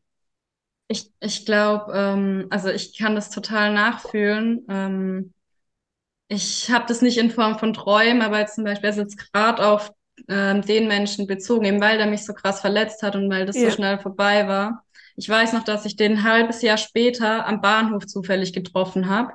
[0.88, 4.66] Ich, ich glaube, ähm, also ich kann das total nachfühlen.
[4.70, 5.34] Ähm,
[6.28, 9.92] ich habe das nicht in Form von Träumen, aber zum Beispiel also jetzt gerade auf
[10.28, 13.56] ähm, den Menschen bezogen, eben weil der mich so krass verletzt hat und weil das
[13.56, 13.70] ja.
[13.70, 14.84] so schnell vorbei war.
[15.16, 19.34] Ich weiß noch, dass ich den ein halbes Jahr später am Bahnhof zufällig getroffen habe.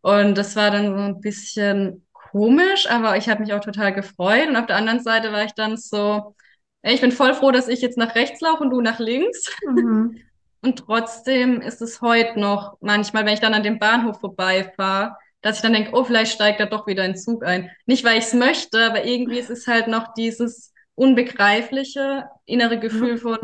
[0.00, 4.48] Und das war dann so ein bisschen komisch, aber ich habe mich auch total gefreut.
[4.48, 6.34] Und auf der anderen Seite war ich dann so,
[6.82, 9.54] ey, ich bin voll froh, dass ich jetzt nach rechts laufe und du nach links.
[9.66, 10.20] Mhm.
[10.62, 15.56] Und trotzdem ist es heute noch manchmal, wenn ich dann an dem Bahnhof vorbeifahre, dass
[15.56, 17.70] ich dann denke, oh, vielleicht steigt da doch wieder ein Zug ein.
[17.86, 23.18] Nicht, weil ich es möchte, aber irgendwie ist es halt noch dieses unbegreifliche innere Gefühl
[23.18, 23.38] von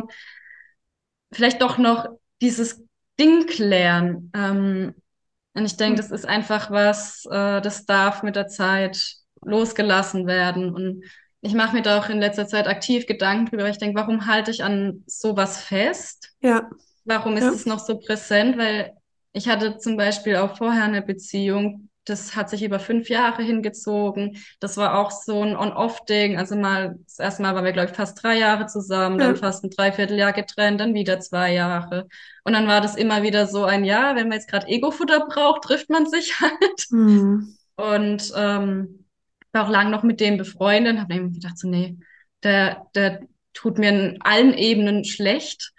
[1.32, 2.08] vielleicht doch noch
[2.40, 2.82] dieses
[3.18, 4.30] Ding klären.
[4.34, 4.94] Ähm,
[5.54, 10.72] und ich denke, das ist einfach was, äh, das darf mit der Zeit losgelassen werden.
[10.72, 11.04] Und
[11.40, 13.68] ich mache mir da auch in letzter Zeit aktiv Gedanken drüber.
[13.68, 16.32] Ich denke, warum halte ich an sowas fest?
[16.40, 16.68] Ja.
[17.08, 17.50] Warum ist ja.
[17.50, 18.58] es noch so präsent?
[18.58, 18.92] Weil
[19.32, 24.38] ich hatte zum Beispiel auch vorher eine Beziehung, das hat sich über fünf Jahre hingezogen.
[24.60, 26.38] Das war auch so ein On-Off-Ding.
[26.38, 29.64] Also mal, das erste Mal waren wir, glaube ich, fast drei Jahre zusammen, dann fast
[29.64, 32.08] ein Dreivierteljahr getrennt, dann wieder zwei Jahre.
[32.44, 35.64] Und dann war das immer wieder so ein Jahr, wenn man jetzt gerade Ego-Futter braucht,
[35.64, 36.86] trifft man sich halt.
[36.90, 37.56] Mhm.
[37.76, 39.04] Und ähm,
[39.52, 41.96] war auch lang noch mit dem befreundet, habe mir gedacht, so, nee,
[42.42, 43.20] der, der
[43.54, 45.72] tut mir in allen Ebenen schlecht.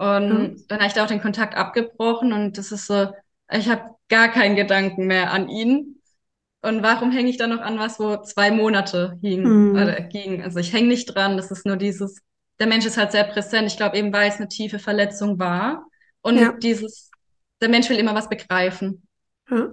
[0.00, 0.64] Und mhm.
[0.68, 3.08] dann habe ich da auch den Kontakt abgebrochen und das ist so,
[3.52, 6.00] ich habe gar keinen Gedanken mehr an ihn.
[6.62, 9.72] Und warum hänge ich da noch an was, wo zwei Monate hing, mhm.
[9.72, 10.42] oder ging?
[10.42, 12.22] Also ich hänge nicht dran, das ist nur dieses,
[12.58, 13.66] der Mensch ist halt sehr präsent.
[13.66, 15.86] Ich glaube eben, weil es eine tiefe Verletzung war.
[16.22, 16.52] Und ja.
[16.52, 17.10] dieses,
[17.60, 19.02] der Mensch will immer was begreifen.
[19.50, 19.68] Ja.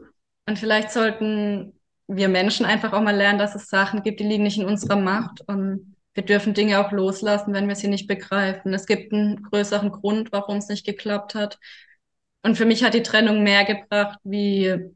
[0.45, 4.43] Und vielleicht sollten wir Menschen einfach auch mal lernen, dass es Sachen gibt, die liegen
[4.43, 5.41] nicht in unserer Macht.
[5.47, 8.73] Und wir dürfen Dinge auch loslassen, wenn wir sie nicht begreifen.
[8.73, 11.59] Es gibt einen größeren Grund, warum es nicht geklappt hat.
[12.41, 14.89] Und für mich hat die Trennung mehr gebracht, wie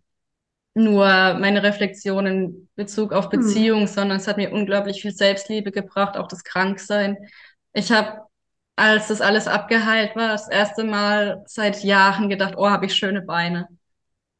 [0.73, 1.05] nur
[1.35, 3.39] meine Reflexion in Bezug auf hm.
[3.39, 3.87] Beziehung, mhm.
[3.87, 7.17] sondern es hat mir unglaublich viel Selbstliebe gebracht, auch das Kranksein.
[7.73, 8.21] Ich habe,
[8.75, 13.21] als das alles abgeheilt war, das erste Mal seit Jahren gedacht, oh, habe ich schöne
[13.21, 13.67] Beine.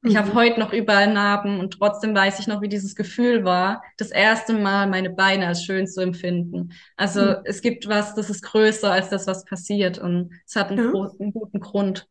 [0.04, 0.18] Ich mhm.
[0.18, 4.10] habe heute noch überall Narben und trotzdem weiß ich noch, wie dieses Gefühl war, das
[4.10, 6.74] erste Mal meine Beine als schön zu empfinden.
[6.98, 7.36] Also mhm.
[7.44, 11.10] es gibt was, das ist größer als das, was passiert und es hat einen, ja.
[11.20, 12.08] einen guten Grund.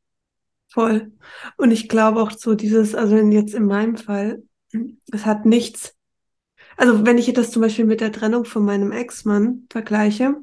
[0.68, 1.11] Voll.
[1.57, 4.42] Und ich glaube auch so dieses, also jetzt in meinem Fall,
[5.12, 5.96] es hat nichts,
[6.76, 10.37] also wenn ich das zum Beispiel mit der Trennung von meinem Ex-Mann vergleiche,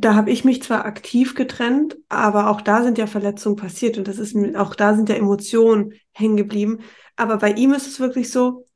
[0.00, 4.08] da habe ich mich zwar aktiv getrennt, aber auch da sind ja Verletzungen passiert und
[4.08, 6.80] das ist auch da sind ja Emotionen hängen geblieben.
[7.16, 8.66] Aber bei ihm ist es wirklich so,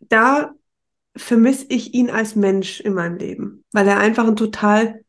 [0.00, 0.52] da
[1.16, 5.04] vermisse ich ihn als Mensch in meinem Leben, weil er einfach ein total,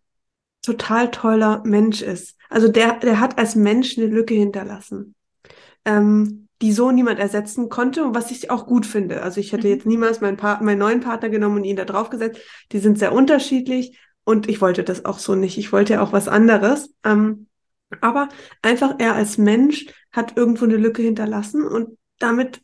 [0.61, 2.37] total toller Mensch ist.
[2.49, 5.15] Also der, der hat als Mensch eine Lücke hinterlassen,
[5.85, 9.23] ähm, die so niemand ersetzen konnte und was ich auch gut finde.
[9.23, 9.73] Also ich hätte mhm.
[9.73, 12.41] jetzt niemals meinen, pa meinen neuen Partner genommen und ihn da drauf gesetzt.
[12.71, 15.57] Die sind sehr unterschiedlich und ich wollte das auch so nicht.
[15.57, 16.93] Ich wollte ja auch was anderes.
[17.03, 17.47] Ähm,
[17.99, 18.29] aber
[18.61, 22.61] einfach er als Mensch hat irgendwo eine Lücke hinterlassen und damit,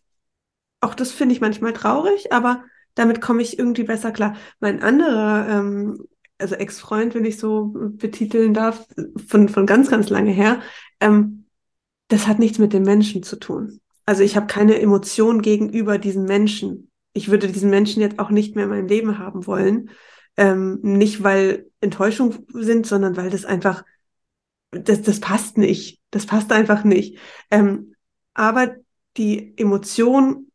[0.79, 2.63] auch das finde ich manchmal traurig, aber
[2.95, 4.35] damit komme ich irgendwie besser klar.
[4.59, 8.87] Mein anderer, ähm, also Ex-Freund, wenn ich so betiteln darf,
[9.27, 10.61] von, von ganz, ganz lange her,
[10.99, 11.45] ähm,
[12.07, 13.81] das hat nichts mit dem Menschen zu tun.
[14.05, 16.89] Also ich habe keine Emotion gegenüber diesen Menschen.
[17.13, 19.89] Ich würde diesen Menschen jetzt auch nicht mehr in meinem Leben haben wollen.
[20.37, 23.83] Ähm, nicht, weil Enttäuschung sind, sondern weil das einfach,
[24.71, 25.99] das, das passt nicht.
[26.11, 27.17] Das passt einfach nicht.
[27.49, 27.95] Ähm,
[28.35, 28.75] aber
[29.17, 30.51] die Emotion,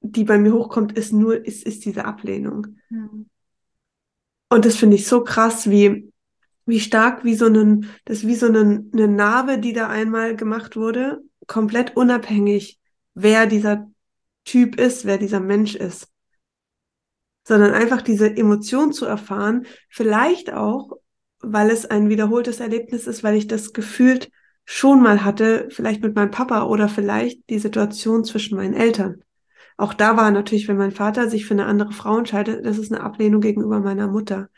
[0.00, 2.78] die bei mir hochkommt, ist nur, ist, ist diese Ablehnung.
[2.90, 3.30] Mhm.
[4.48, 6.12] Und das finde ich so krass, wie,
[6.66, 10.76] wie stark, wie so ein, das wie so eine, eine Narbe, die da einmal gemacht
[10.76, 12.80] wurde, komplett unabhängig,
[13.14, 13.88] wer dieser
[14.44, 16.08] Typ ist, wer dieser Mensch ist
[17.46, 20.90] sondern einfach diese Emotion zu erfahren, vielleicht auch,
[21.38, 24.32] weil es ein wiederholtes Erlebnis ist, weil ich das gefühlt
[24.64, 29.22] schon mal hatte, vielleicht mit meinem Papa oder vielleicht die Situation zwischen meinen Eltern.
[29.76, 32.92] Auch da war natürlich, wenn mein Vater sich für eine andere Frau entscheidet, das ist
[32.92, 34.48] eine Ablehnung gegenüber meiner Mutter.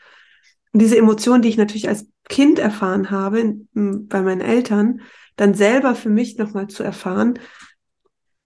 [0.73, 5.01] Und diese Emotion, die ich natürlich als Kind erfahren habe bei meinen Eltern,
[5.35, 7.37] dann selber für mich nochmal zu erfahren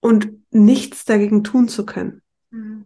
[0.00, 2.20] und nichts dagegen tun zu können.
[2.50, 2.83] Mhm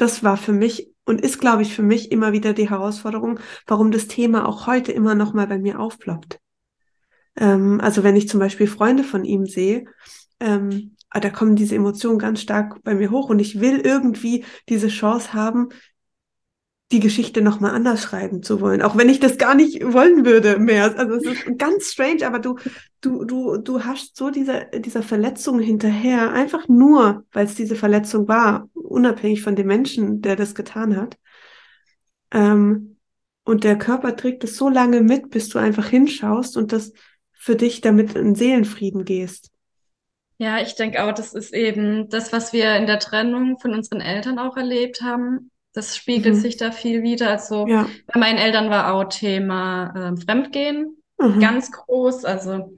[0.00, 3.90] das war für mich und ist, glaube ich, für mich immer wieder die Herausforderung, warum
[3.90, 6.38] das Thema auch heute immer noch mal bei mir aufploppt.
[7.36, 9.84] Ähm, also wenn ich zum Beispiel Freunde von ihm sehe,
[10.40, 14.44] ähm, ah, da kommen diese Emotionen ganz stark bei mir hoch und ich will irgendwie
[14.68, 15.68] diese Chance haben,
[16.92, 20.58] die Geschichte nochmal anders schreiben zu wollen, auch wenn ich das gar nicht wollen würde
[20.58, 20.98] mehr.
[20.98, 22.56] Also es ist ganz strange, aber du,
[23.00, 28.26] du, du, du hast so dieser, dieser Verletzung hinterher, einfach nur, weil es diese Verletzung
[28.26, 31.16] war, unabhängig von dem Menschen, der das getan hat.
[32.32, 32.96] Ähm,
[33.44, 36.92] und der Körper trägt es so lange mit, bis du einfach hinschaust und das
[37.32, 39.50] für dich damit in Seelenfrieden gehst.
[40.38, 44.00] Ja, ich denke auch, das ist eben das, was wir in der Trennung von unseren
[44.00, 45.50] Eltern auch erlebt haben.
[45.72, 46.40] Das spiegelt mhm.
[46.40, 47.30] sich da viel wieder.
[47.30, 47.86] Also ja.
[48.06, 51.40] bei meinen Eltern war auch Thema äh, Fremdgehen mhm.
[51.40, 52.24] ganz groß.
[52.24, 52.76] Also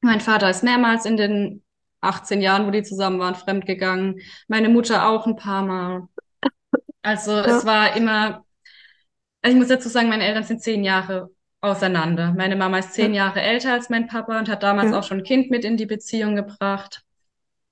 [0.00, 1.62] mein Vater ist mehrmals in den
[2.00, 4.20] 18 Jahren, wo die zusammen waren, fremdgegangen.
[4.48, 6.08] Meine Mutter auch ein paar Mal.
[7.02, 7.44] Also ja.
[7.44, 8.44] es war immer,
[9.42, 12.32] also ich muss dazu sagen, meine Eltern sind zehn Jahre auseinander.
[12.32, 13.26] Meine Mama ist zehn ja.
[13.26, 15.86] Jahre älter als mein Papa und hat damals auch schon ein Kind mit in die
[15.86, 17.02] Beziehung gebracht.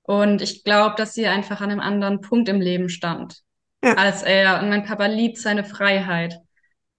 [0.03, 3.42] Und ich glaube, dass sie einfach an einem anderen Punkt im Leben stand
[3.83, 3.93] ja.
[3.93, 4.61] als er.
[4.61, 6.39] Und mein Papa liebt seine Freiheit.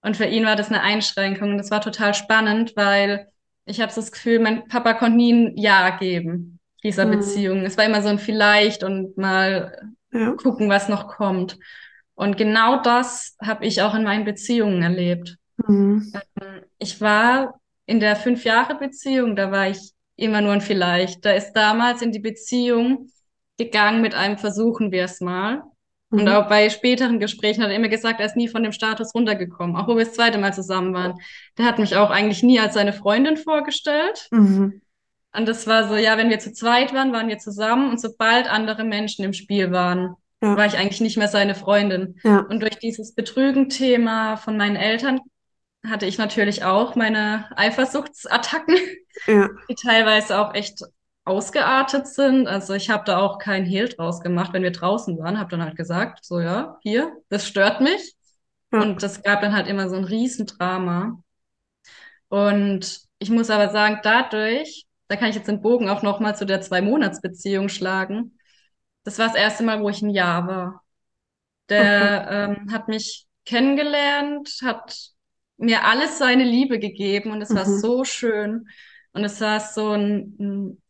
[0.01, 1.51] Und für ihn war das eine Einschränkung.
[1.51, 3.27] Und das war total spannend, weil
[3.65, 7.11] ich habe so das Gefühl, mein Papa konnte nie ein Ja geben dieser mhm.
[7.11, 7.61] Beziehung.
[7.63, 10.31] Es war immer so ein Vielleicht und mal ja.
[10.33, 11.57] gucken, was noch kommt.
[12.13, 15.37] Und genau das habe ich auch in meinen Beziehungen erlebt.
[15.67, 16.13] Mhm.
[16.41, 21.25] Ähm, ich war in der fünf Jahre Beziehung, da war ich immer nur ein Vielleicht.
[21.25, 23.09] Da ist damals in die Beziehung
[23.57, 25.63] gegangen mit einem Versuchen wir es mal.
[26.11, 26.27] Und mhm.
[26.29, 29.75] auch bei späteren Gesprächen hat er immer gesagt, er ist nie von dem Status runtergekommen,
[29.75, 31.15] auch wo wir das zweite Mal zusammen waren.
[31.57, 34.27] Der hat mich auch eigentlich nie als seine Freundin vorgestellt.
[34.31, 34.81] Mhm.
[35.35, 38.49] Und das war so, ja, wenn wir zu zweit waren, waren wir zusammen und sobald
[38.49, 40.55] andere Menschen im Spiel waren, ja.
[40.55, 42.19] war ich eigentlich nicht mehr seine Freundin.
[42.23, 42.39] Ja.
[42.39, 45.19] Und durch dieses Betrügen-Thema von meinen Eltern
[45.85, 48.77] hatte ich natürlich auch meine Eifersuchtsattacken,
[49.27, 49.49] ja.
[49.69, 50.83] die teilweise auch echt
[51.25, 52.47] ausgeartet sind.
[52.47, 55.63] Also ich habe da auch kein Hehl draus gemacht, wenn wir draußen waren, habe dann
[55.63, 58.15] halt gesagt, so ja, hier, das stört mich.
[58.71, 58.81] Ja.
[58.81, 61.19] Und das gab dann halt immer so ein Riesendrama.
[62.29, 66.45] Und ich muss aber sagen, dadurch, da kann ich jetzt den Bogen auch nochmal zu
[66.45, 68.37] der Zwei-Monats-Beziehung schlagen.
[69.03, 70.83] Das war das erste Mal, wo ich ein Jahr war.
[71.69, 72.61] Der okay.
[72.61, 74.95] ähm, hat mich kennengelernt, hat
[75.57, 77.55] mir alles seine Liebe gegeben und es mhm.
[77.55, 78.67] war so schön.
[79.13, 80.81] Und es war so ein, ein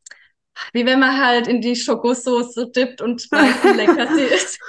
[0.73, 4.59] wie wenn man halt in die Schokosauce dippt und weiß, wie lecker sie ist.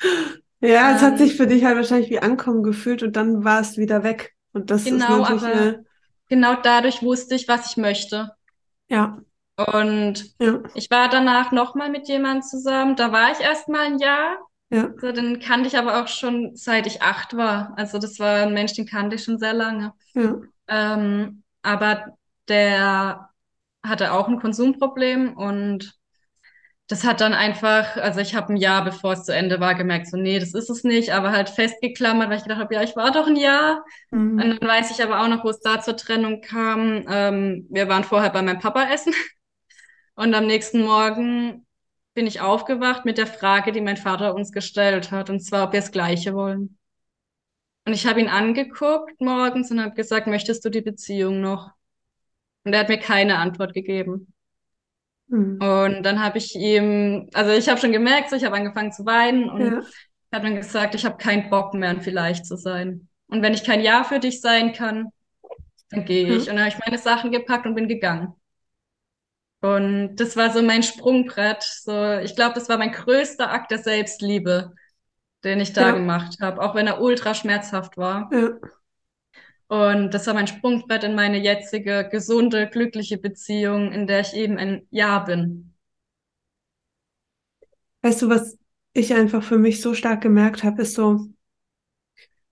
[0.60, 3.76] ja, es hat sich für dich halt wahrscheinlich wie Ankommen gefühlt und dann war es
[3.76, 4.34] wieder weg.
[4.52, 5.84] Und das genau, ist natürlich aber eine...
[6.28, 8.32] genau dadurch wusste ich, was ich möchte.
[8.88, 9.18] Ja.
[9.72, 10.60] Und ja.
[10.74, 12.96] ich war danach nochmal mit jemandem zusammen.
[12.96, 14.38] Da war ich erst mal ein Jahr.
[14.70, 14.90] Ja.
[15.00, 17.72] So, den kannte ich aber auch schon seit ich acht war.
[17.76, 19.94] Also das war ein Mensch, den kannte ich schon sehr lange.
[20.14, 20.36] Ja.
[20.68, 22.16] Ähm, aber
[22.48, 23.27] der
[23.82, 25.98] hatte auch ein Konsumproblem und
[26.88, 30.06] das hat dann einfach, also ich habe ein Jahr, bevor es zu Ende war, gemerkt,
[30.08, 32.96] so nee, das ist es nicht, aber halt festgeklammert, weil ich gedacht habe, ja, ich
[32.96, 33.84] war doch ein Jahr.
[34.10, 34.40] Mhm.
[34.40, 37.04] Und dann weiß ich aber auch noch, wo es da zur Trennung kam.
[37.08, 39.12] Ähm, wir waren vorher bei meinem Papa essen
[40.14, 41.66] und am nächsten Morgen
[42.14, 45.72] bin ich aufgewacht mit der Frage, die mein Vater uns gestellt hat, und zwar, ob
[45.74, 46.78] wir das Gleiche wollen.
[47.84, 51.70] Und ich habe ihn angeguckt morgens und habe gesagt, möchtest du die Beziehung noch?
[52.68, 54.30] Und er hat mir keine Antwort gegeben.
[55.28, 55.58] Mhm.
[55.58, 59.06] Und dann habe ich ihm, also ich habe schon gemerkt, so, ich habe angefangen zu
[59.06, 59.80] weinen und ja.
[60.30, 63.08] er hat dann gesagt, ich habe keinen Bock mehr, ein Vielleicht zu sein.
[63.28, 65.06] Und wenn ich kein Ja für dich sein kann,
[65.88, 66.44] dann gehe ich.
[66.44, 66.50] Mhm.
[66.50, 68.34] Und dann habe ich meine Sachen gepackt und bin gegangen.
[69.62, 71.62] Und das war so mein Sprungbrett.
[71.62, 74.74] So, ich glaube, das war mein größter Akt der Selbstliebe,
[75.42, 75.92] den ich da ja.
[75.92, 78.28] gemacht habe, auch wenn er ultra schmerzhaft war.
[78.30, 78.50] Ja.
[79.68, 84.56] Und das war mein Sprungbrett in meine jetzige gesunde, glückliche Beziehung, in der ich eben
[84.56, 85.74] ein Ja bin.
[88.00, 88.56] Weißt du, was
[88.94, 91.28] ich einfach für mich so stark gemerkt habe, ist so,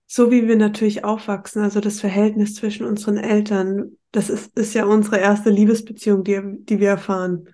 [0.05, 4.85] so wie wir natürlich aufwachsen, also das Verhältnis zwischen unseren Eltern, das ist, ist ja
[4.85, 7.49] unsere erste Liebesbeziehung, die, die wir erfahren.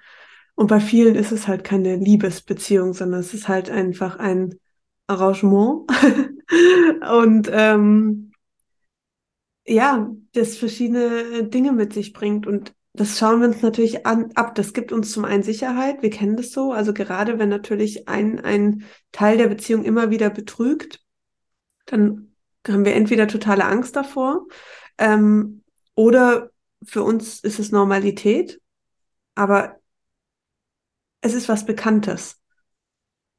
[0.55, 4.59] Und bei vielen ist es halt keine Liebesbeziehung, sondern es ist halt einfach ein
[5.07, 5.89] Arrangement.
[7.09, 8.32] und ähm,
[9.65, 12.47] ja, das verschiedene Dinge mit sich bringt.
[12.47, 14.55] Und das schauen wir uns natürlich an, ab.
[14.55, 16.01] Das gibt uns zum einen Sicherheit.
[16.01, 16.71] Wir kennen das so.
[16.73, 21.01] Also gerade wenn natürlich ein, ein Teil der Beziehung immer wieder betrügt,
[21.85, 22.33] dann
[22.67, 24.47] haben wir entweder totale Angst davor
[24.97, 25.63] ähm,
[25.95, 26.49] oder
[26.83, 28.61] für uns ist es Normalität.
[29.35, 29.79] Aber
[31.21, 32.39] es ist was Bekanntes.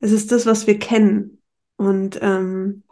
[0.01, 1.43] Es ist das, was wir kennen.
[1.77, 2.84] Und ähm,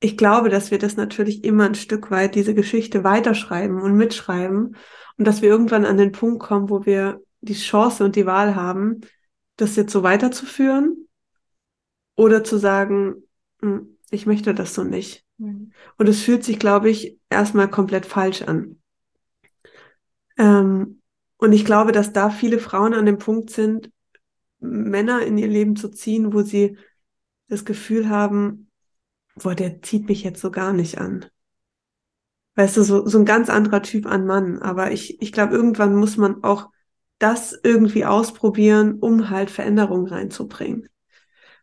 [0.00, 4.76] ich glaube, dass wir das natürlich immer ein Stück weit, diese Geschichte weiterschreiben und mitschreiben
[5.16, 8.54] und dass wir irgendwann an den Punkt kommen, wo wir die Chance und die Wahl
[8.54, 9.00] haben,
[9.56, 11.08] das jetzt so weiterzuführen
[12.14, 13.22] oder zu sagen,
[13.60, 15.24] hm, ich möchte das so nicht.
[15.38, 15.72] Mhm.
[15.96, 18.80] Und es fühlt sich, glaube ich, erstmal komplett falsch an.
[20.36, 21.00] Ähm,
[21.38, 23.90] und ich glaube, dass da viele Frauen an dem Punkt sind,
[24.58, 26.78] Männer in ihr Leben zu ziehen, wo sie
[27.48, 28.65] das Gefühl haben,
[29.36, 31.26] boah, der zieht mich jetzt so gar nicht an.
[32.56, 34.60] Weißt du, so, so ein ganz anderer Typ an Mann.
[34.62, 36.70] Aber ich, ich glaube, irgendwann muss man auch
[37.18, 40.88] das irgendwie ausprobieren, um halt Veränderungen reinzubringen.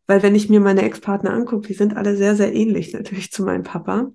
[0.05, 3.43] Weil wenn ich mir meine Ex-Partner angucke, die sind alle sehr, sehr ähnlich natürlich zu
[3.43, 4.11] meinem Papa.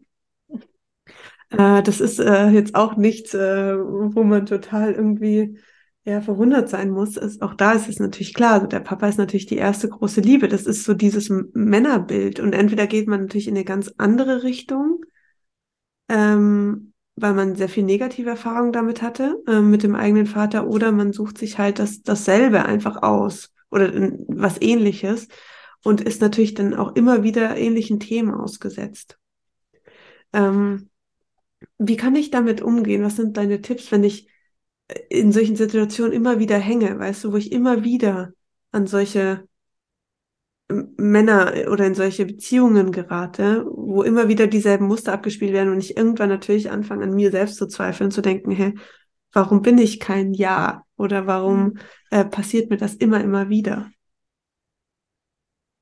[1.51, 5.59] Äh, das ist äh, jetzt auch nichts, äh, wo man total irgendwie
[6.09, 7.16] ja, verwundert sein muss.
[7.16, 10.23] Ist, auch da ist es natürlich klar, also der Papa ist natürlich die erste große
[10.23, 10.49] Liebe.
[10.49, 12.40] Das ist so dieses Männerbild.
[12.40, 15.05] Und entweder geht man natürlich in eine ganz andere Richtung,
[16.09, 20.92] ähm, weil man sehr viel negative Erfahrungen damit hatte, äh, mit dem eigenen Vater, oder
[20.92, 23.92] man sucht sich halt das, dasselbe einfach aus oder
[24.29, 25.29] was ähnliches
[25.85, 29.18] und ist natürlich dann auch immer wieder ähnlichen Themen ausgesetzt.
[30.33, 30.88] Ähm,
[31.77, 33.03] wie kann ich damit umgehen?
[33.03, 34.31] Was sind deine Tipps, wenn ich
[35.09, 38.33] in solchen Situationen immer wieder hänge, weißt du, wo ich immer wieder
[38.72, 39.46] an solche
[40.68, 45.96] Männer oder in solche Beziehungen gerate, wo immer wieder dieselben Muster abgespielt werden und ich
[45.96, 48.74] irgendwann natürlich anfange, an mir selbst zu zweifeln, zu denken, hey,
[49.33, 50.85] warum bin ich kein Ja?
[50.96, 51.79] Oder warum mhm.
[52.11, 53.90] äh, passiert mir das immer, immer wieder?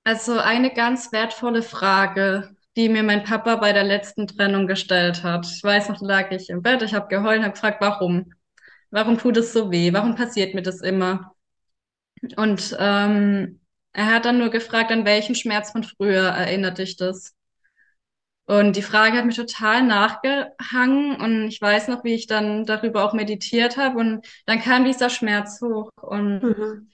[0.05, 5.47] Also eine ganz wertvolle Frage, die mir mein Papa bei der letzten Trennung gestellt hat.
[5.47, 8.33] Ich weiß noch, da lag ich im Bett, ich habe geheult und habe gefragt, warum?
[8.97, 9.93] Warum tut es so weh?
[9.93, 11.35] Warum passiert mir das immer?
[12.37, 13.61] Und ähm,
[13.93, 17.35] er hat dann nur gefragt, an welchen Schmerz von früher erinnert dich das?
[18.47, 23.05] Und die Frage hat mir total nachgehangen und ich weiß noch, wie ich dann darüber
[23.05, 26.89] auch meditiert habe und dann kam dieser Schmerz hoch und mhm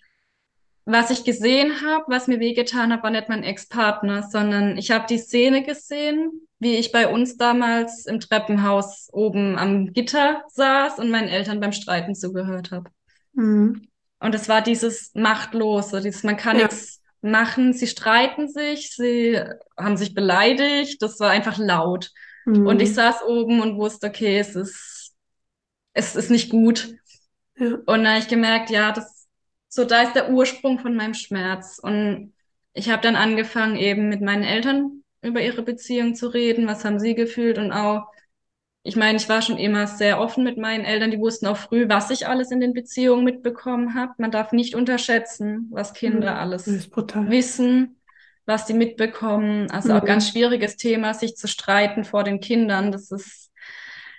[0.85, 5.07] was ich gesehen habe, was mir wehgetan hat, war nicht mein Ex-Partner, sondern ich habe
[5.09, 11.11] die Szene gesehen, wie ich bei uns damals im Treppenhaus oben am Gitter saß und
[11.11, 12.91] meinen Eltern beim Streiten zugehört habe.
[13.33, 13.89] Mhm.
[14.19, 16.65] Und es war dieses Machtlose, dieses, man kann ja.
[16.65, 19.41] nichts machen, sie streiten sich, sie
[19.77, 22.11] haben sich beleidigt, das war einfach laut.
[22.45, 22.67] Mhm.
[22.67, 25.13] Und ich saß oben und wusste, okay, es ist,
[25.95, 26.95] es ist nicht gut.
[27.57, 27.75] Ja.
[27.75, 29.22] Und dann habe ich gemerkt, ja, das
[29.75, 31.79] so da ist der Ursprung von meinem Schmerz.
[31.83, 32.35] Und
[32.75, 37.01] ich habe dann angefangen, eben mit meinen Eltern über ihre Beziehung zu reden, was haben
[37.01, 38.07] sie gefühlt und auch,
[38.83, 41.89] ich meine, ich war schon immer sehr offen mit meinen Eltern, die wussten auch früh,
[41.89, 44.13] was ich alles in den Beziehungen mitbekommen habe.
[44.19, 48.01] Man darf nicht unterschätzen, was Kinder mhm, alles wissen,
[48.45, 49.71] was sie mitbekommen.
[49.71, 49.95] Also mhm.
[49.95, 52.93] auch ganz schwieriges Thema, sich zu streiten vor den Kindern.
[52.93, 53.51] Das ist,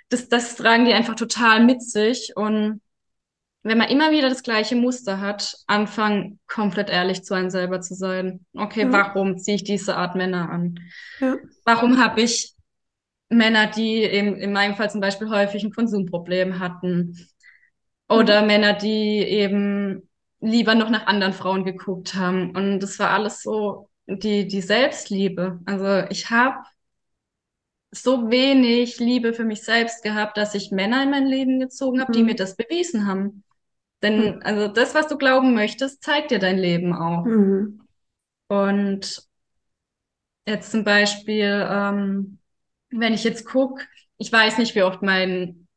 [0.10, 2.82] das, das tragen die einfach total mit sich und
[3.64, 7.96] wenn man immer wieder das gleiche Muster hat, anfangen, komplett ehrlich zu einem selber zu
[7.96, 8.46] sein.
[8.54, 8.92] Okay, ja.
[8.92, 10.80] warum ziehe ich diese Art Männer an?
[11.20, 11.38] Ja.
[11.64, 12.54] Warum habe ich
[13.30, 17.18] Männer, die eben in meinem Fall zum Beispiel häufig ein Konsumproblem hatten?
[18.10, 18.48] Oder mhm.
[18.48, 20.10] Männer, die eben
[20.42, 22.54] lieber noch nach anderen Frauen geguckt haben.
[22.56, 25.62] Und das war alles so die, die Selbstliebe.
[25.66, 26.58] Also ich habe
[27.92, 32.12] so wenig Liebe für mich selbst gehabt, dass ich Männer in mein Leben gezogen habe,
[32.12, 32.16] mhm.
[32.18, 33.44] die mir das bewiesen haben.
[34.04, 34.40] Denn hm.
[34.44, 37.24] also das, was du glauben möchtest, zeigt dir dein Leben auch.
[37.26, 37.82] Mhm.
[38.50, 39.24] Und
[40.46, 42.38] jetzt zum Beispiel, ähm,
[42.92, 43.84] wenn ich jetzt gucke,
[44.18, 45.68] ich weiß nicht, wie oft mein,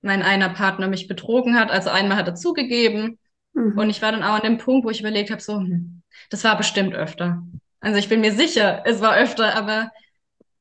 [0.00, 1.70] mein einer Partner mich betrogen hat.
[1.70, 3.18] Also einmal hat er zugegeben.
[3.52, 3.76] Mhm.
[3.76, 6.44] Und ich war dann auch an dem Punkt, wo ich überlegt habe, so, hm, das
[6.44, 7.42] war bestimmt öfter.
[7.80, 9.90] Also ich bin mir sicher, es war öfter, aber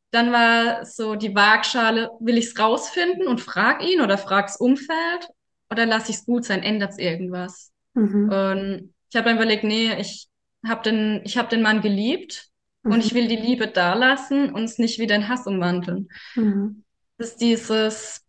[0.10, 5.29] dann war so die Waagschale, will ich es rausfinden und frag ihn oder frag's Umfeld
[5.70, 7.72] oder lasse ich es gut sein, ändert es irgendwas?
[7.94, 8.30] Mhm.
[8.30, 10.28] Und ich habe dann überlegt, nee, ich
[10.66, 12.50] habe den, ich hab den Mann geliebt
[12.84, 12.94] mhm.
[12.94, 16.10] und ich will die Liebe da lassen und es nicht wieder in Hass umwandeln.
[16.36, 16.84] Mhm.
[17.18, 18.26] Das ist dieses,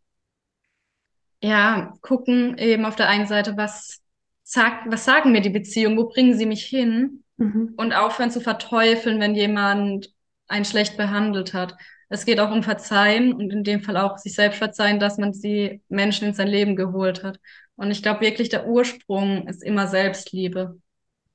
[1.42, 4.00] ja, gucken eben auf der einen Seite, was,
[4.46, 7.24] sagt, was sagen mir die Beziehungen, wo bringen sie mich hin?
[7.36, 7.74] Mhm.
[7.76, 10.12] Und aufhören zu verteufeln, wenn jemand
[10.46, 11.74] einen schlecht behandelt hat.
[12.08, 15.32] Es geht auch um Verzeihen und in dem Fall auch sich selbst verzeihen, dass man
[15.32, 17.40] die Menschen in sein Leben geholt hat.
[17.74, 20.78] Und ich glaube wirklich, der Ursprung ist immer Selbstliebe.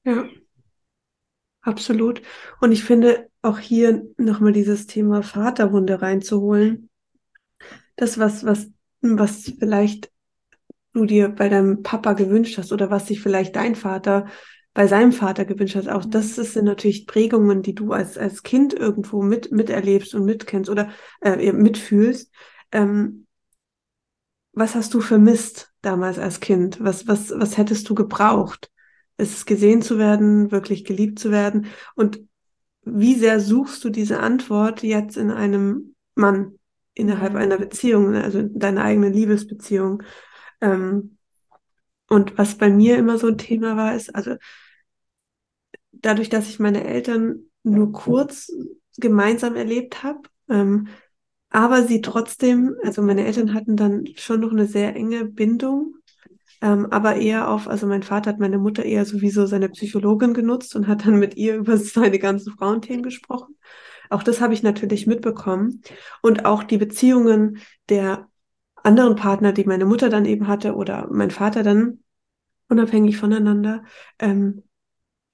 [0.05, 0.26] Ja,
[1.61, 2.22] absolut.
[2.59, 6.89] Und ich finde auch hier nochmal dieses Thema Vaterwunde reinzuholen.
[7.95, 10.09] Das, was, was, was vielleicht
[10.93, 14.28] du dir bei deinem Papa gewünscht hast oder was sich vielleicht dein Vater
[14.74, 15.89] bei seinem Vater gewünscht hat.
[15.89, 20.69] Auch das sind natürlich Prägungen, die du als, als Kind irgendwo mit, miterlebst und mitkennst
[20.69, 20.89] oder
[21.22, 22.32] äh, mitfühlst.
[22.72, 23.28] Ähm,
[24.53, 26.82] was hast du vermisst damals als Kind?
[26.82, 28.72] Was, was, was hättest du gebraucht?
[29.17, 31.67] Es gesehen zu werden, wirklich geliebt zu werden?
[31.95, 32.22] Und
[32.84, 36.57] wie sehr suchst du diese Antwort jetzt in einem Mann,
[36.93, 37.39] innerhalb mhm.
[37.39, 40.03] einer Beziehung, also in deiner eigenen Liebesbeziehung?
[40.61, 41.17] Ähm,
[42.12, 44.36] und was bei mir immer so ein Thema war, ist, also
[45.93, 48.51] dadurch, dass ich meine Eltern nur kurz
[48.97, 50.89] gemeinsam erlebt habe, ähm,
[51.51, 55.95] aber sie trotzdem, also meine Eltern hatten dann schon noch eine sehr enge Bindung,
[56.62, 60.76] ähm, aber eher auf, also mein Vater hat meine Mutter eher sowieso seine Psychologin genutzt
[60.76, 63.55] und hat dann mit ihr über seine ganzen Frauenthemen gesprochen.
[64.09, 65.82] Auch das habe ich natürlich mitbekommen.
[66.22, 68.28] Und auch die Beziehungen der
[68.84, 72.01] anderen Partner, die meine Mutter dann eben hatte oder mein Vater dann
[72.72, 73.84] unabhängig voneinander.
[74.19, 74.63] Ähm,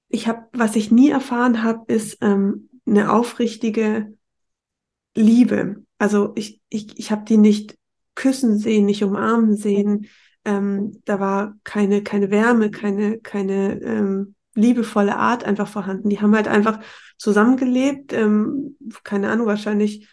[0.08, 4.14] ich habe, was ich nie erfahren habe, ist ähm, eine aufrichtige
[5.14, 5.84] Liebe.
[5.98, 7.76] Also ich, ich, ich habe die nicht
[8.14, 10.06] küssen sehen, nicht umarmen sehen.
[10.44, 16.08] Ähm, da war keine, keine Wärme, keine, keine ähm, liebevolle Art einfach vorhanden.
[16.08, 16.80] Die haben halt einfach
[17.16, 20.08] zusammengelebt, ähm, keine Ahnung, wahrscheinlich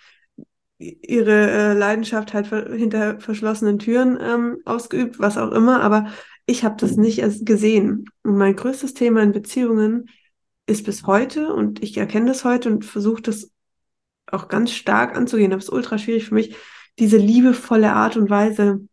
[0.78, 6.08] ihre äh, Leidenschaft halt hinter verschlossenen Türen ähm, ausgeübt, was auch immer, aber
[6.46, 8.06] ich habe das nicht erst gesehen.
[8.24, 10.10] Und mein größtes Thema in Beziehungen
[10.68, 13.52] ist bis heute, und ich erkenne das heute und versuche das
[14.28, 16.56] auch ganz stark anzugehen, aber es ist ultra schwierig für mich,
[16.98, 18.88] diese liebevolle Art und Weise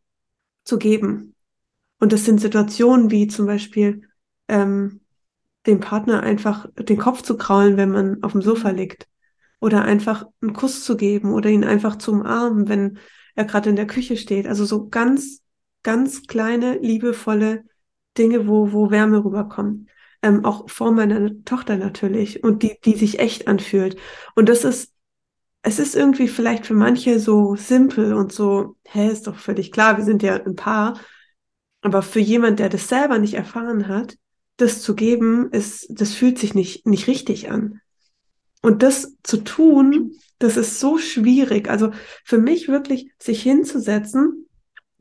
[0.64, 1.34] zu geben.
[1.98, 4.08] Und das sind Situationen wie zum Beispiel
[4.48, 5.00] ähm,
[5.66, 9.06] dem Partner einfach den Kopf zu kraulen, wenn man auf dem Sofa liegt.
[9.60, 12.98] Oder einfach einen Kuss zu geben oder ihn einfach zu umarmen, wenn
[13.36, 14.48] er gerade in der Küche steht.
[14.48, 15.41] Also so ganz,
[15.82, 17.64] ganz kleine, liebevolle
[18.18, 19.88] Dinge, wo, wo Wärme rüberkommt.
[20.22, 23.96] Ähm, auch vor meiner Tochter natürlich und die, die sich echt anfühlt.
[24.34, 24.92] Und das ist,
[25.62, 29.96] es ist irgendwie vielleicht für manche so simpel und so, hä, ist doch völlig klar,
[29.96, 31.00] wir sind ja ein Paar.
[31.80, 34.16] Aber für jemand, der das selber nicht erfahren hat,
[34.56, 37.80] das zu geben, ist, das fühlt sich nicht, nicht richtig an.
[38.60, 41.68] Und das zu tun, das ist so schwierig.
[41.68, 41.90] Also
[42.24, 44.46] für mich wirklich sich hinzusetzen,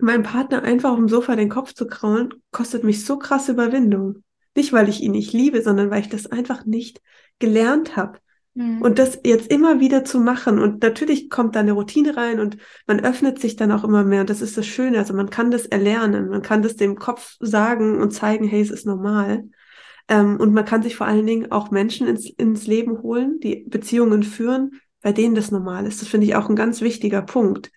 [0.01, 4.23] meinem Partner einfach auf dem Sofa den Kopf zu kraulen, kostet mich so krasse Überwindung.
[4.55, 7.01] Nicht, weil ich ihn nicht liebe, sondern weil ich das einfach nicht
[7.39, 8.19] gelernt habe.
[8.53, 8.81] Mhm.
[8.81, 10.59] Und das jetzt immer wieder zu machen.
[10.59, 14.21] Und natürlich kommt da eine Routine rein und man öffnet sich dann auch immer mehr.
[14.21, 14.97] Und das ist das Schöne.
[14.97, 16.29] Also man kann das erlernen.
[16.29, 19.45] Man kann das dem Kopf sagen und zeigen, hey, es ist normal.
[20.07, 23.65] Ähm, und man kann sich vor allen Dingen auch Menschen ins, ins Leben holen, die
[23.67, 26.01] Beziehungen führen, bei denen das normal ist.
[26.01, 27.71] Das finde ich auch ein ganz wichtiger Punkt.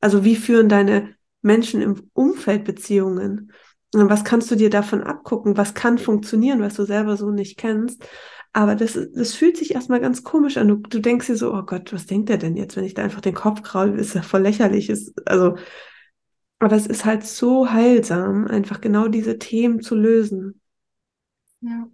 [0.00, 3.52] Also wie führen deine Menschen im Umfeld Beziehungen?
[3.92, 5.56] Was kannst du dir davon abgucken?
[5.56, 8.04] Was kann funktionieren, was du selber so nicht kennst?
[8.52, 10.68] Aber das, das fühlt sich erstmal ganz komisch an.
[10.68, 13.02] Du, du denkst dir so, oh Gott, was denkt er denn jetzt, wenn ich da
[13.02, 13.98] einfach den Kopf kraul?
[13.98, 14.90] Ist ja voll lächerlich.
[14.90, 15.56] Ist, also,
[16.58, 20.60] aber es ist halt so heilsam, einfach genau diese Themen zu lösen.
[21.60, 21.88] Ja.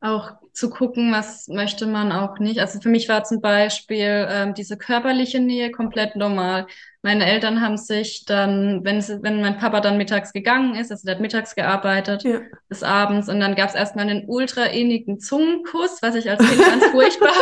[0.00, 2.58] Auch zu gucken, was möchte man auch nicht.
[2.58, 6.66] Also für mich war zum Beispiel ähm, diese körperliche Nähe komplett normal.
[7.02, 11.04] Meine Eltern haben sich dann, wenn, es, wenn mein Papa dann mittags gegangen ist, also
[11.04, 12.40] der hat mittags gearbeitet ja.
[12.68, 16.60] bis abends und dann gab es erstmal einen ultra innigen Zungenkuss, was ich als Kind
[16.64, 17.32] ganz furchtbar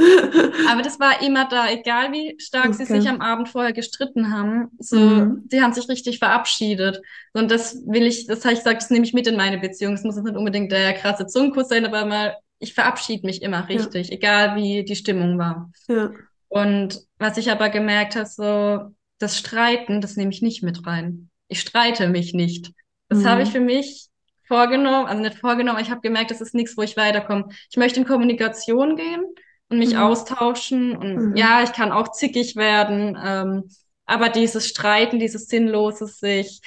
[0.70, 2.74] Aber das war immer da, egal wie stark okay.
[2.74, 4.68] sie sich am Abend vorher gestritten haben.
[4.78, 5.44] So, mhm.
[5.50, 7.02] sie haben sich richtig verabschiedet.
[7.32, 9.94] Und das will ich, das habe ich gesagt, das nehme ich mit in meine Beziehung.
[9.94, 14.08] Es muss nicht unbedingt der krasse Zungenkuss sein, aber mal, ich verabschiede mich immer richtig,
[14.08, 14.14] ja.
[14.14, 15.70] egal wie die Stimmung war.
[15.88, 16.10] Ja.
[16.50, 21.30] Und was ich aber gemerkt habe, so das Streiten, das nehme ich nicht mit rein.
[21.48, 22.72] Ich streite mich nicht.
[23.08, 23.28] Das mhm.
[23.28, 24.08] habe ich für mich
[24.48, 27.48] vorgenommen, also nicht vorgenommen, ich habe gemerkt, das ist nichts, wo ich weiterkomme.
[27.70, 29.24] Ich möchte in Kommunikation gehen
[29.68, 30.00] und mich mhm.
[30.00, 31.36] austauschen und mhm.
[31.36, 33.70] ja, ich kann auch zickig werden, ähm,
[34.06, 36.62] aber dieses Streiten, dieses sinnlose sich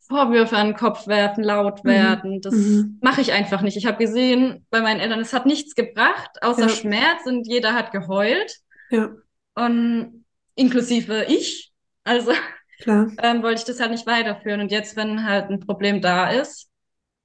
[0.00, 1.88] Vorwürfe an den Kopf werfen, laut mhm.
[1.88, 2.98] werden, das mhm.
[3.00, 3.76] mache ich einfach nicht.
[3.76, 6.68] Ich habe gesehen bei meinen Eltern, es hat nichts gebracht, außer ja.
[6.70, 8.56] Schmerz und jeder hat geheult.
[8.92, 9.10] Ja.
[9.54, 10.24] Und
[10.54, 11.72] inklusive ich.
[12.04, 12.32] Also
[12.86, 14.60] ähm, wollte ich das halt nicht weiterführen.
[14.60, 16.68] Und jetzt, wenn halt ein Problem da ist,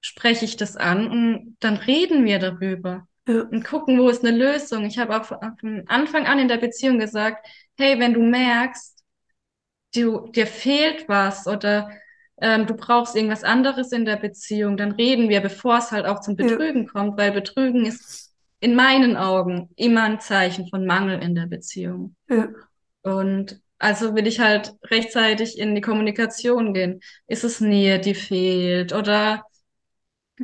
[0.02, 3.42] spreche ich das an und dann reden wir darüber ja.
[3.42, 4.86] und gucken, wo ist eine Lösung.
[4.86, 7.46] Ich habe auch von Anfang an in der Beziehung gesagt,
[7.78, 9.04] hey, wenn du merkst,
[9.96, 11.90] du, dir fehlt was oder
[12.40, 16.22] ähm, du brauchst irgendwas anderes in der Beziehung, dann reden wir, bevor es halt auch
[16.22, 16.92] zum Betrügen ja.
[16.92, 18.27] kommt, weil Betrügen ist
[18.60, 22.16] in meinen Augen immer ein Zeichen von Mangel in der Beziehung.
[22.30, 22.48] Ja.
[23.04, 27.02] Und also will ich halt rechtzeitig in die Kommunikation gehen.
[27.28, 28.94] Ist es Nähe, die fehlt?
[28.94, 29.44] Oder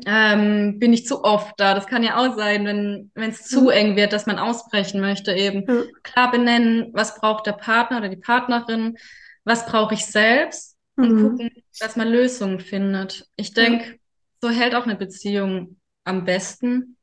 [0.05, 1.73] ähm, bin ich zu oft da?
[1.73, 5.33] Das kann ja auch sein, wenn wenn es zu eng wird, dass man ausbrechen möchte
[5.33, 5.65] eben.
[5.67, 5.83] Ja.
[6.03, 8.97] Klar benennen, was braucht der Partner oder die Partnerin,
[9.43, 11.29] was brauche ich selbst und mhm.
[11.29, 13.27] gucken, dass man Lösungen findet.
[13.35, 13.99] Ich denke,
[14.41, 16.97] so hält auch eine Beziehung am besten.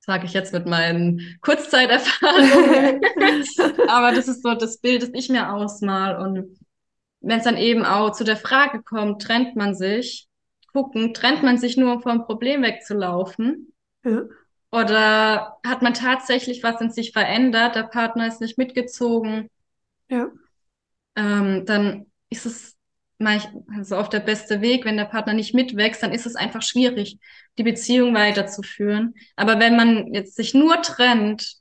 [0.00, 3.00] Sage ich jetzt mit meinen Kurzzeiterfahrungen.
[3.88, 6.16] Aber das ist so das Bild, das ich mir ausmal.
[6.16, 6.58] Und
[7.20, 10.28] wenn es dann eben auch zu der Frage kommt, trennt man sich,
[10.72, 13.72] gucken, trennt man sich nur, um vom Problem wegzulaufen?
[14.04, 14.22] Ja.
[14.70, 19.50] Oder hat man tatsächlich was in sich verändert, der Partner ist nicht mitgezogen?
[20.08, 20.28] Ja.
[21.16, 22.76] Ähm, dann ist es
[23.74, 24.84] also auf der beste Weg.
[24.84, 27.18] Wenn der Partner nicht mitwächst, dann ist es einfach schwierig,
[27.58, 29.14] die Beziehung weiterzuführen.
[29.36, 31.56] Aber wenn man jetzt sich nur trennt,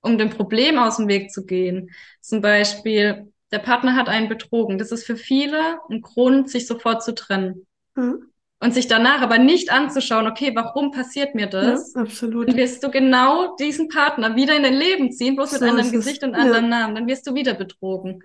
[0.00, 1.90] um dem Problem aus dem Weg zu gehen,
[2.20, 7.02] zum Beispiel, der Partner hat einen betrogen, das ist für viele ein Grund, sich sofort
[7.02, 7.66] zu trennen.
[7.96, 8.26] Mhm.
[8.62, 11.94] Und sich danach aber nicht anzuschauen, okay, warum passiert mir das?
[11.94, 12.48] Ja, absolut.
[12.48, 15.90] Dann wirst du genau diesen Partner wieder in dein Leben ziehen, bloß so mit anderem
[15.90, 16.68] Gesicht und anderem ja.
[16.68, 16.94] Namen.
[16.94, 18.22] Dann wirst du wieder betrogen.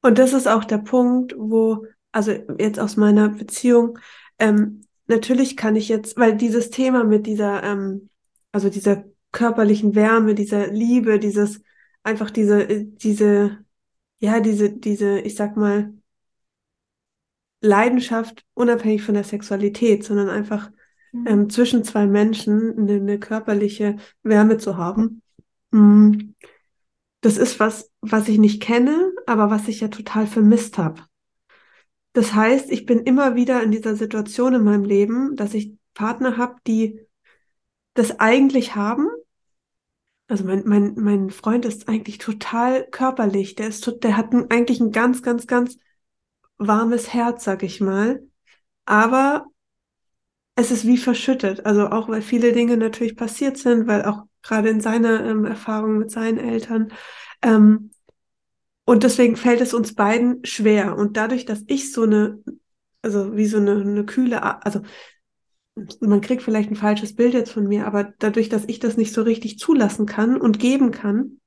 [0.00, 3.98] Und das ist auch der Punkt, wo, also jetzt aus meiner Beziehung,
[4.38, 8.08] ähm, natürlich kann ich jetzt, weil dieses Thema mit dieser, ähm,
[8.52, 11.62] also dieser körperlichen Wärme, dieser Liebe, dieses,
[12.02, 13.58] einfach diese, äh, diese,
[14.18, 15.92] ja, diese, diese, ich sag mal,
[17.60, 20.70] Leidenschaft unabhängig von der Sexualität, sondern einfach
[21.12, 21.26] mhm.
[21.26, 25.22] ähm, zwischen zwei Menschen eine, eine, körperliche Wärme zu haben.
[25.70, 26.34] Mhm
[27.22, 31.02] das ist was, was ich nicht kenne, aber was ich ja total vermisst habe.
[32.12, 36.36] Das heißt, ich bin immer wieder in dieser Situation in meinem Leben, dass ich Partner
[36.36, 37.00] habe, die
[37.94, 39.08] das eigentlich haben.
[40.28, 43.54] Also mein, mein, mein Freund ist eigentlich total körperlich.
[43.54, 45.76] Der ist, der hat eigentlich ein ganz, ganz, ganz
[46.58, 48.22] warmes Herz, sag ich mal.
[48.84, 49.46] Aber
[50.54, 51.64] es ist wie verschüttet.
[51.66, 55.98] Also auch weil viele Dinge natürlich passiert sind, weil auch gerade in seiner ähm, Erfahrung
[55.98, 56.92] mit seinen Eltern.
[57.42, 57.90] Ähm,
[58.84, 60.96] und deswegen fällt es uns beiden schwer.
[60.96, 62.42] Und dadurch, dass ich so eine,
[63.02, 64.82] also wie so eine, eine kühle, also
[66.00, 69.14] man kriegt vielleicht ein falsches Bild jetzt von mir, aber dadurch, dass ich das nicht
[69.14, 71.38] so richtig zulassen kann und geben kann,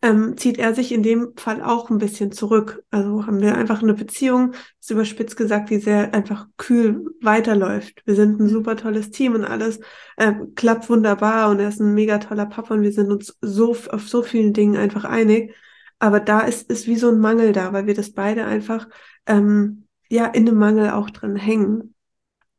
[0.00, 2.84] ähm, zieht er sich in dem Fall auch ein bisschen zurück.
[2.90, 8.02] Also haben wir einfach eine Beziehung, ist überspitzt gesagt, die sehr einfach kühl weiterläuft.
[8.06, 9.80] Wir sind ein super tolles Team und alles
[10.16, 13.76] äh, klappt wunderbar und er ist ein mega toller Papa und wir sind uns so
[13.90, 15.54] auf so vielen Dingen einfach einig.
[15.98, 18.88] Aber da ist, ist wie so ein Mangel da, weil wir das beide einfach
[19.26, 21.94] ähm, ja in einem Mangel auch drin hängen.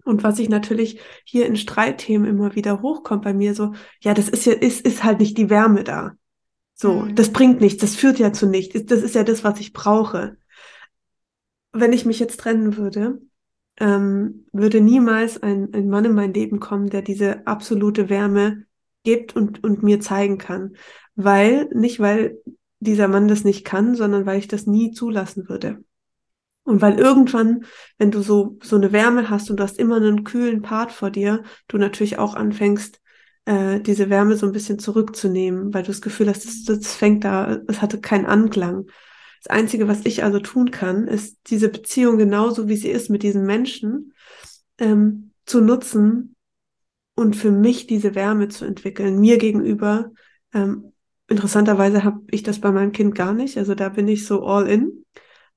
[0.03, 4.29] Und was ich natürlich hier in Streitthemen immer wieder hochkommt bei mir so, ja, das
[4.29, 6.13] ist ja, ist, ist halt nicht die Wärme da.
[6.73, 7.15] So, mhm.
[7.15, 8.85] das bringt nichts, das führt ja zu nichts.
[8.85, 10.37] Das ist ja das, was ich brauche.
[11.71, 13.21] Wenn ich mich jetzt trennen würde,
[13.79, 18.65] ähm, würde niemals ein, ein Mann in mein Leben kommen, der diese absolute Wärme
[19.03, 20.75] gibt und, und mir zeigen kann.
[21.15, 22.39] Weil, nicht weil
[22.79, 25.83] dieser Mann das nicht kann, sondern weil ich das nie zulassen würde.
[26.63, 27.65] Und weil irgendwann,
[27.97, 31.09] wenn du so, so eine Wärme hast und du hast immer einen kühlen Part vor
[31.09, 33.01] dir, du natürlich auch anfängst,
[33.45, 37.23] äh, diese Wärme so ein bisschen zurückzunehmen, weil du das Gefühl hast, das, das fängt
[37.23, 38.85] da, es hatte keinen Anklang.
[39.43, 43.23] Das Einzige, was ich also tun kann, ist diese Beziehung genauso, wie sie ist mit
[43.23, 44.13] diesen Menschen,
[44.77, 46.35] ähm, zu nutzen
[47.15, 50.11] und für mich diese Wärme zu entwickeln, mir gegenüber.
[50.53, 50.93] Ähm,
[51.29, 54.67] interessanterweise habe ich das bei meinem Kind gar nicht, also da bin ich so all
[54.67, 55.05] in,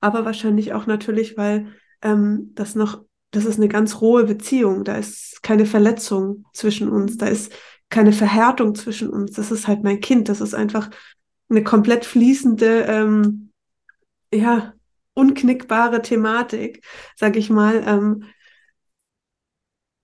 [0.01, 1.69] aber wahrscheinlich auch natürlich, weil
[2.03, 7.17] ähm, das noch, das ist eine ganz rohe Beziehung, da ist keine Verletzung zwischen uns,
[7.17, 7.53] da ist
[7.93, 9.33] keine Verhärtung zwischen uns.
[9.33, 10.29] Das ist halt mein Kind.
[10.29, 10.91] Das ist einfach
[11.49, 13.53] eine komplett fließende, ähm,
[14.33, 14.73] ja,
[15.15, 16.83] unknickbare Thematik,
[17.17, 17.85] sag ich mal.
[17.87, 18.25] Ähm,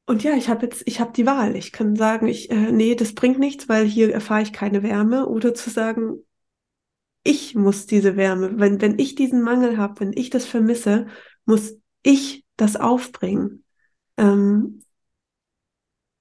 [0.09, 1.55] und ja, ich habe jetzt, ich habe die Wahl.
[1.55, 5.27] Ich kann sagen, ich, äh, nee, das bringt nichts, weil hier erfahre ich keine Wärme.
[5.29, 6.25] Oder zu sagen,
[7.25, 8.59] ich muss diese Wärme.
[8.59, 11.09] Wenn, wenn ich diesen Mangel habe, wenn ich das vermisse,
[11.45, 13.65] muss ich das aufbringen.
[14.17, 14.83] Ähm,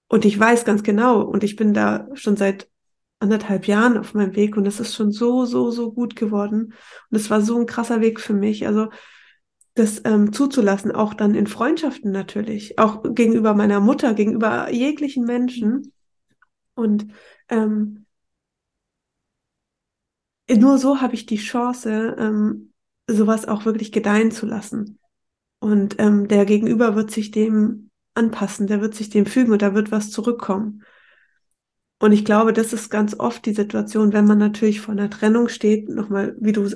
[0.09, 2.69] und ich weiß ganz genau, und ich bin da schon seit
[3.19, 6.73] anderthalb Jahren auf meinem Weg und es ist schon so, so, so gut geworden.
[7.09, 8.67] Und es war so ein krasser Weg für mich.
[8.67, 8.89] Also
[9.78, 15.93] das ähm, zuzulassen, auch dann in Freundschaften natürlich, auch gegenüber meiner Mutter, gegenüber jeglichen Menschen.
[16.73, 17.07] Und
[17.49, 18.05] ähm,
[20.49, 22.73] nur so habe ich die Chance, ähm,
[23.07, 24.99] sowas auch wirklich gedeihen zu lassen.
[25.59, 29.73] Und ähm, der Gegenüber wird sich dem anpassen, der wird sich dem fügen und da
[29.73, 30.84] wird was zurückkommen.
[31.99, 35.49] Und ich glaube, das ist ganz oft die Situation, wenn man natürlich vor einer Trennung
[35.49, 36.69] steht, nochmal, wie du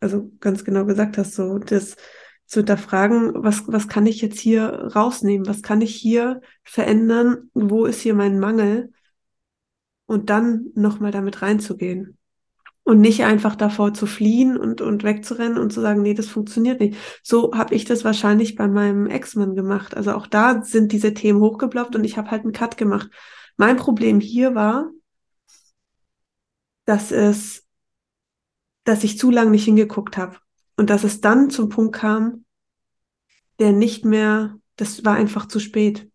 [0.00, 1.96] also ganz genau gesagt hast, so das
[2.46, 5.46] zu hinterfragen, was, was kann ich jetzt hier rausnehmen?
[5.46, 7.50] Was kann ich hier verändern?
[7.54, 8.92] Wo ist hier mein Mangel?
[10.06, 12.16] Und dann nochmal damit reinzugehen.
[12.84, 16.78] Und nicht einfach davor zu fliehen und, und wegzurennen und zu sagen, nee, das funktioniert
[16.78, 16.96] nicht.
[17.24, 19.96] So habe ich das wahrscheinlich bei meinem Ex-Mann gemacht.
[19.96, 23.10] Also auch da sind diese Themen hochgeploppt und ich habe halt einen Cut gemacht.
[23.56, 24.90] Mein Problem hier war,
[26.84, 27.66] dass es,
[28.84, 30.36] dass ich zu lange nicht hingeguckt habe
[30.76, 32.44] und dass es dann zum Punkt kam,
[33.58, 36.10] der nicht mehr, das war einfach zu spät,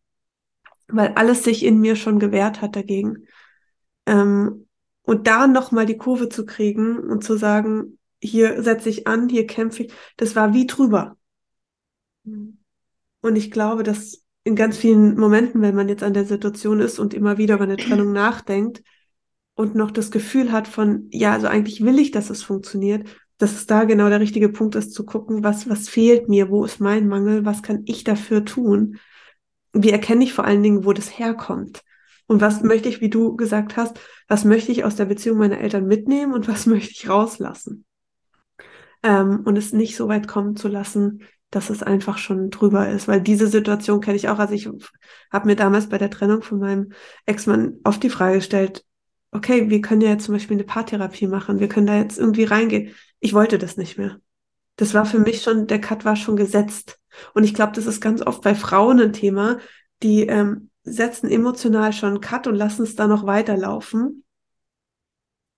[0.88, 3.26] weil alles sich in mir schon gewehrt hat dagegen.
[4.06, 4.68] Ähm,
[5.04, 9.48] und da nochmal die Kurve zu kriegen und zu sagen, hier setze ich an, hier
[9.48, 11.18] kämpfe ich, das war wie drüber.
[12.24, 17.00] Und ich glaube, dass in ganz vielen Momenten, wenn man jetzt an der Situation ist
[17.00, 18.84] und immer wieder über eine Trennung nachdenkt
[19.56, 23.08] und noch das Gefühl hat von, ja, also eigentlich will ich, dass es funktioniert,
[23.42, 26.64] dass es da genau der richtige Punkt ist, zu gucken, was, was fehlt mir, wo
[26.64, 29.00] ist mein Mangel, was kann ich dafür tun?
[29.74, 31.82] Wie erkenne ich vor allen Dingen, wo das herkommt?
[32.28, 35.60] Und was möchte ich, wie du gesagt hast, was möchte ich aus der Beziehung meiner
[35.60, 37.86] Eltern mitnehmen und was möchte ich rauslassen?
[39.04, 43.08] Ähm, und es nicht so weit kommen zu lassen, dass es einfach schon drüber ist.
[43.08, 44.40] Weil diese Situation kenne ich auch.
[44.40, 44.70] Also ich
[45.32, 46.94] habe mir damals bei der Trennung von meinem
[47.26, 48.86] Ex-Mann oft die Frage gestellt,
[49.32, 52.44] okay, wir können ja jetzt zum Beispiel eine Paartherapie machen, wir können da jetzt irgendwie
[52.44, 52.94] reingehen.
[53.22, 54.20] Ich wollte das nicht mehr.
[54.76, 57.00] Das war für mich schon, der Cut war schon gesetzt.
[57.34, 59.60] Und ich glaube, das ist ganz oft bei Frauen ein Thema,
[60.02, 64.24] die ähm, setzen emotional schon einen Cut und lassen es da noch weiterlaufen.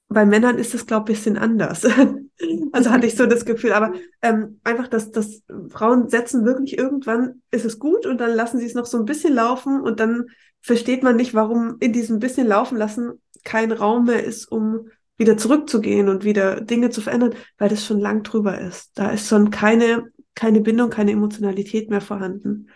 [0.09, 1.85] Bei Männern ist es, glaube ich, ein bisschen anders.
[2.73, 3.71] also hatte ich so das Gefühl.
[3.71, 8.59] Aber ähm, einfach, dass, dass Frauen setzen wirklich irgendwann, ist es gut und dann lassen
[8.59, 10.25] sie es noch so ein bisschen laufen und dann
[10.61, 15.37] versteht man nicht, warum in diesem bisschen laufen lassen kein Raum mehr ist, um wieder
[15.37, 18.97] zurückzugehen und wieder Dinge zu verändern, weil das schon lang drüber ist.
[18.97, 22.69] Da ist schon keine, keine Bindung, keine Emotionalität mehr vorhanden.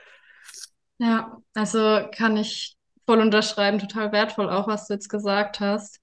[1.00, 2.76] Ja, also kann ich
[3.06, 6.00] voll unterschreiben, total wertvoll auch, was du jetzt gesagt hast.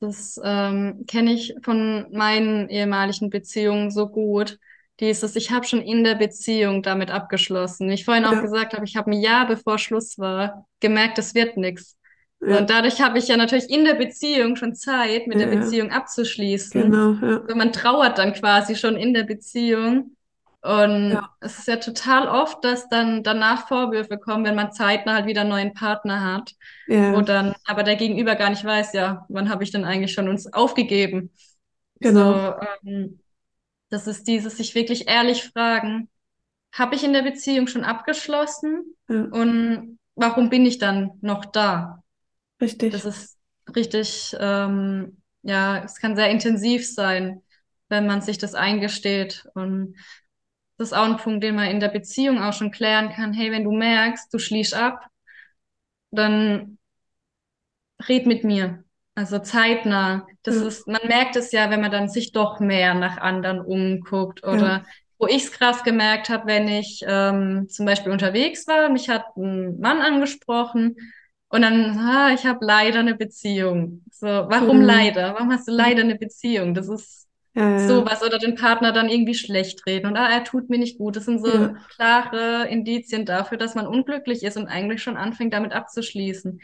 [0.00, 4.58] Das ähm, kenne ich von meinen ehemaligen Beziehungen so gut.
[4.98, 7.88] Dieses, ich habe schon in der Beziehung damit abgeschlossen.
[7.88, 8.30] Wie ich vorhin ja.
[8.30, 11.96] auch gesagt habe, ich habe ein Jahr bevor Schluss war gemerkt, es wird nichts.
[12.40, 12.58] Ja.
[12.58, 15.90] Und dadurch habe ich ja natürlich in der Beziehung schon Zeit, mit ja, der Beziehung
[15.90, 16.82] abzuschließen.
[16.82, 17.54] Genau, ja.
[17.54, 20.16] man trauert dann quasi schon in der Beziehung.
[20.62, 21.30] Und ja.
[21.40, 25.42] es ist ja total oft, dass dann danach Vorwürfe kommen, wenn man zeitnah halt wieder
[25.42, 26.52] einen neuen Partner hat.
[26.86, 27.14] Ja.
[27.14, 30.28] Wo dann aber der Gegenüber gar nicht weiß, ja, wann habe ich denn eigentlich schon
[30.28, 31.30] uns aufgegeben?
[32.00, 32.32] Genau.
[32.32, 33.20] So, ähm,
[33.90, 36.08] das ist dieses sich wirklich ehrlich fragen,
[36.72, 38.96] habe ich in der Beziehung schon abgeschlossen?
[39.08, 39.24] Ja.
[39.24, 42.02] Und warum bin ich dann noch da?
[42.60, 42.92] Richtig.
[42.92, 43.38] Das ist
[43.74, 47.42] richtig, ähm, ja, es kann sehr intensiv sein,
[47.88, 49.46] wenn man sich das eingesteht.
[49.54, 49.96] Und
[50.76, 53.32] das ist auch ein Punkt, den man in der Beziehung auch schon klären kann.
[53.32, 55.06] Hey, wenn du merkst, du schließt ab,
[56.10, 56.78] dann
[58.08, 58.84] red mit mir.
[59.14, 60.26] Also zeitnah.
[60.42, 60.66] Das ja.
[60.66, 64.68] ist, man merkt es ja, wenn man dann sich doch mehr nach anderen umguckt oder
[64.68, 64.84] ja.
[65.18, 69.36] wo ich es krass gemerkt habe, wenn ich ähm, zum Beispiel unterwegs war, mich hat
[69.36, 70.96] ein Mann angesprochen
[71.50, 74.04] und dann, ah, ich habe leider eine Beziehung.
[74.12, 74.84] So, warum mhm.
[74.84, 75.34] leider?
[75.34, 76.74] Warum hast du leider eine Beziehung?
[76.74, 77.88] Das ist ja, ja.
[77.88, 81.16] sowas oder den Partner dann irgendwie schlecht reden und ah, er tut mir nicht gut.
[81.16, 81.74] Das sind so ja.
[81.96, 86.60] klare Indizien dafür, dass man unglücklich ist und eigentlich schon anfängt, damit abzuschließen.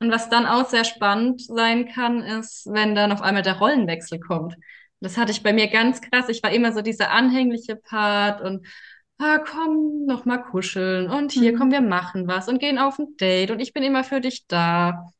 [0.00, 4.20] Und was dann auch sehr spannend sein kann, ist, wenn dann auf einmal der Rollenwechsel
[4.20, 4.56] kommt.
[5.00, 6.28] Das hatte ich bei mir ganz krass.
[6.28, 8.66] Ich war immer so dieser anhängliche Part und
[9.18, 11.58] ah, komm, noch mal kuscheln und hier, mhm.
[11.58, 14.46] komm, wir machen was und gehen auf ein Date und ich bin immer für dich
[14.46, 15.12] da.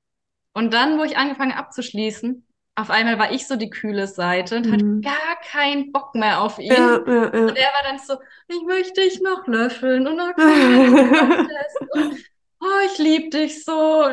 [0.52, 2.44] Und dann, wo ich angefangen abzuschließen,
[2.76, 4.72] auf einmal war ich so die kühle Seite und mhm.
[4.72, 6.72] hatte gar keinen Bock mehr auf ihn.
[6.72, 7.46] Ja, ja, ja.
[7.46, 8.14] Und er war dann so,
[8.46, 10.36] ich möchte dich noch löffeln und noch
[11.92, 12.24] und
[12.60, 14.04] oh, ich liebe dich so.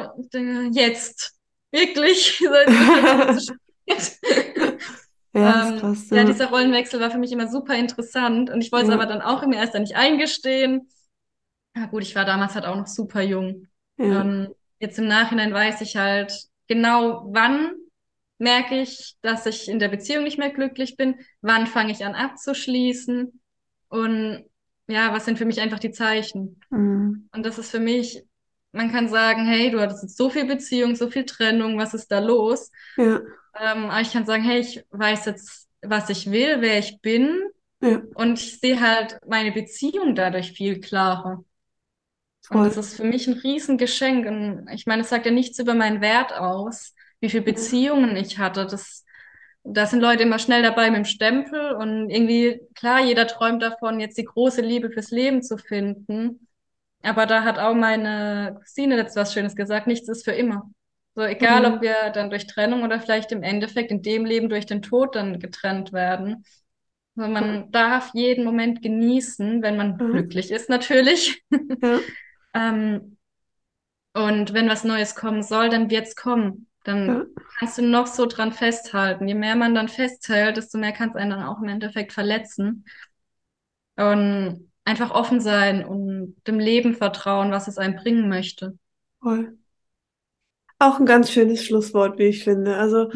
[0.71, 1.35] Jetzt.
[1.71, 2.43] Wirklich.
[5.35, 6.17] Ja, ähm, krass, ja.
[6.17, 9.21] ja, dieser Rollenwechsel war für mich immer super interessant und ich wollte es aber dann
[9.21, 10.87] auch immer erst dann nicht eingestehen.
[11.75, 13.67] Ja gut, ich war damals halt auch noch super jung.
[13.97, 14.21] Ja.
[14.21, 16.33] Und jetzt im Nachhinein weiß ich halt
[16.67, 17.73] genau, wann
[18.37, 22.15] merke ich, dass ich in der Beziehung nicht mehr glücklich bin, wann fange ich an
[22.15, 23.41] abzuschließen
[23.89, 24.45] und
[24.87, 26.61] ja, was sind für mich einfach die Zeichen.
[26.69, 27.27] Mhm.
[27.33, 28.23] Und das ist für mich,
[28.71, 32.09] man kann sagen, hey, du hattest jetzt so viel Beziehung, so viel Trennung, was ist
[32.11, 32.71] da los?
[32.95, 33.19] Ja.
[33.59, 37.41] Ähm, aber ich kann sagen, hey, ich weiß jetzt, was ich will, wer ich bin.
[37.81, 38.01] Ja.
[38.15, 41.43] Und ich sehe halt meine Beziehung dadurch viel klarer.
[42.47, 42.57] Voll.
[42.57, 44.25] Und das ist für mich ein Riesengeschenk.
[44.25, 48.37] Und ich meine, es sagt ja nichts über meinen Wert aus, wie viele Beziehungen ich
[48.37, 48.65] hatte.
[48.65, 49.03] Das,
[49.63, 53.99] da sind Leute immer schnell dabei mit dem Stempel und irgendwie, klar, jeder träumt davon,
[53.99, 56.47] jetzt die große Liebe fürs Leben zu finden.
[57.01, 60.69] Aber da hat auch meine Cousine jetzt was Schönes gesagt, nichts ist für immer.
[61.15, 61.65] So egal, Mhm.
[61.65, 65.15] ob wir dann durch Trennung oder vielleicht im Endeffekt in dem Leben durch den Tod
[65.15, 66.43] dann getrennt werden.
[67.17, 71.43] Also Ja, man darf jeden Moment genießen, wenn man ja, glücklich ist natürlich.
[71.81, 72.01] ja,
[72.53, 73.17] Ähm,
[74.13, 76.67] und wenn was Neues kommen soll, dann wird's kommen.
[77.07, 77.27] ja, Dann
[77.59, 79.27] kannst du noch so dran festhalten.
[79.27, 82.85] Je mehr man dann festhält, desto mehr kann es einen dann auch im Endeffekt verletzen.
[83.97, 88.77] Und einfach offen sein und dem Leben vertrauen, was es einem bringen möchte.
[89.21, 89.57] voll.
[90.79, 92.75] Auch ein ganz schönes Schlusswort, wie ich finde.
[92.75, 93.09] Also,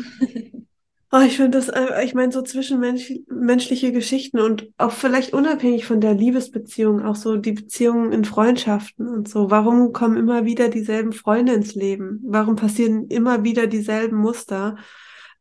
[1.12, 6.00] oh, ich finde das, äh, ich meine, so zwischenmenschliche Geschichten und auch vielleicht unabhängig von
[6.02, 9.52] der Liebesbeziehung, auch so die Beziehungen in Freundschaften und so.
[9.52, 12.22] Warum kommen immer wieder dieselben Freunde ins Leben?
[12.24, 14.78] Warum passieren immer wieder dieselben Muster?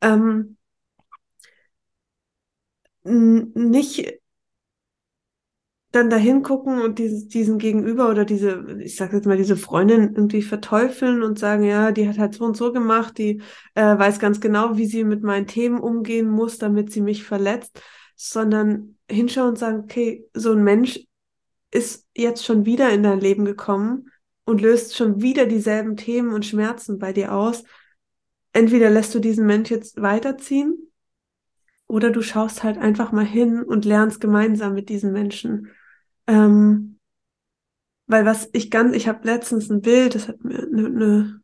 [0.01, 0.57] Ähm,
[3.05, 4.21] nicht
[5.99, 10.15] dann dahin gucken und dieses, diesen Gegenüber oder diese, ich sag jetzt mal, diese Freundin
[10.15, 13.43] irgendwie verteufeln und sagen, ja, die hat halt so und so gemacht, die
[13.75, 17.83] äh, weiß ganz genau, wie sie mit meinen Themen umgehen muss, damit sie mich verletzt,
[18.17, 21.01] sondern hinschauen und sagen, okay, so ein Mensch
[21.71, 24.11] ist jetzt schon wieder in dein Leben gekommen
[24.45, 27.65] und löst schon wieder dieselben Themen und Schmerzen bei dir aus.
[28.53, 30.91] Entweder lässt du diesen Mensch jetzt weiterziehen
[31.89, 35.71] oder du schaust halt einfach mal hin und lernst gemeinsam mit diesen Menschen.
[36.29, 36.99] Ähm,
[38.07, 41.41] weil was ich ganz, ich habe letztens ein Bild, das hat mir eine, eine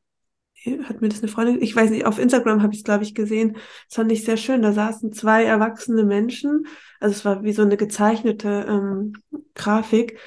[0.89, 3.14] hat mir das eine Freundin, ich weiß nicht, auf Instagram habe ich es, glaube ich,
[3.14, 3.55] gesehen.
[3.89, 4.62] Das fand ich sehr schön.
[4.62, 6.66] Da saßen zwei erwachsene Menschen,
[7.01, 9.12] also es war wie so eine gezeichnete ähm,
[9.55, 10.18] Grafik,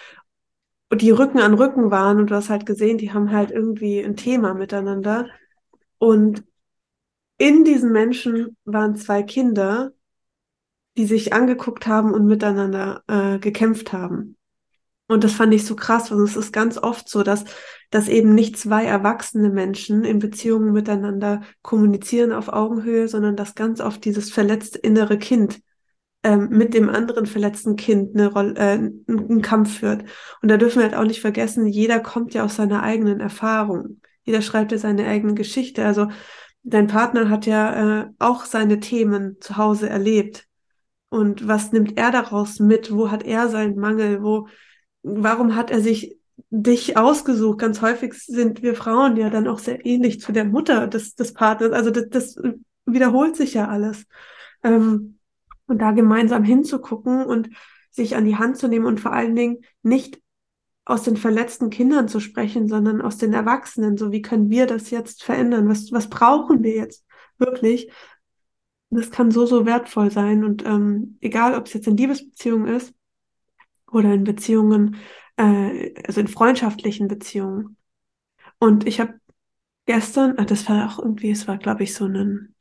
[0.90, 4.02] und die Rücken an Rücken waren und du hast halt gesehen, die haben halt irgendwie
[4.02, 5.28] ein Thema miteinander.
[5.98, 6.46] Und
[7.38, 9.92] in diesen Menschen waren zwei Kinder,
[10.96, 14.37] die sich angeguckt haben und miteinander äh, gekämpft haben.
[15.08, 17.46] Und das fand ich so krass, weil es ist ganz oft so, dass,
[17.90, 23.80] dass eben nicht zwei erwachsene Menschen in Beziehungen miteinander kommunizieren auf Augenhöhe, sondern dass ganz
[23.80, 25.62] oft dieses verletzte innere Kind
[26.24, 30.04] ähm, mit dem anderen verletzten Kind eine Rolle, äh, einen Kampf führt.
[30.42, 34.02] Und da dürfen wir halt auch nicht vergessen, jeder kommt ja aus seiner eigenen Erfahrung.
[34.24, 35.86] Jeder schreibt ja seine eigene Geschichte.
[35.86, 36.10] Also
[36.64, 40.48] dein Partner hat ja äh, auch seine Themen zu Hause erlebt.
[41.10, 42.92] Und was nimmt er daraus mit?
[42.92, 44.22] Wo hat er seinen Mangel?
[44.22, 44.50] Wo,
[45.08, 46.18] warum hat er sich
[46.50, 47.60] dich ausgesucht?
[47.60, 51.34] Ganz häufig sind wir Frauen ja dann auch sehr ähnlich zu der Mutter des, des
[51.34, 51.72] Partners.
[51.72, 52.40] Also das, das
[52.86, 54.06] wiederholt sich ja alles.
[54.64, 55.20] Ähm,
[55.66, 57.50] und da gemeinsam hinzugucken und
[57.92, 60.22] sich an die Hand zu nehmen und vor allen Dingen nicht
[60.86, 63.98] aus den verletzten Kindern zu sprechen, sondern aus den Erwachsenen.
[63.98, 65.68] So, wie können wir das jetzt verändern?
[65.68, 67.06] Was, was brauchen wir jetzt
[67.38, 67.92] wirklich?
[68.90, 70.46] Das kann so, so wertvoll sein.
[70.46, 72.94] Und ähm, egal, ob es jetzt in Liebesbeziehungen ist
[73.92, 74.98] oder in Beziehungen,
[75.38, 77.78] äh, also in freundschaftlichen Beziehungen.
[78.60, 79.20] Und ich habe
[79.86, 82.56] gestern, ah, das war auch irgendwie, es war, glaube ich, so ein,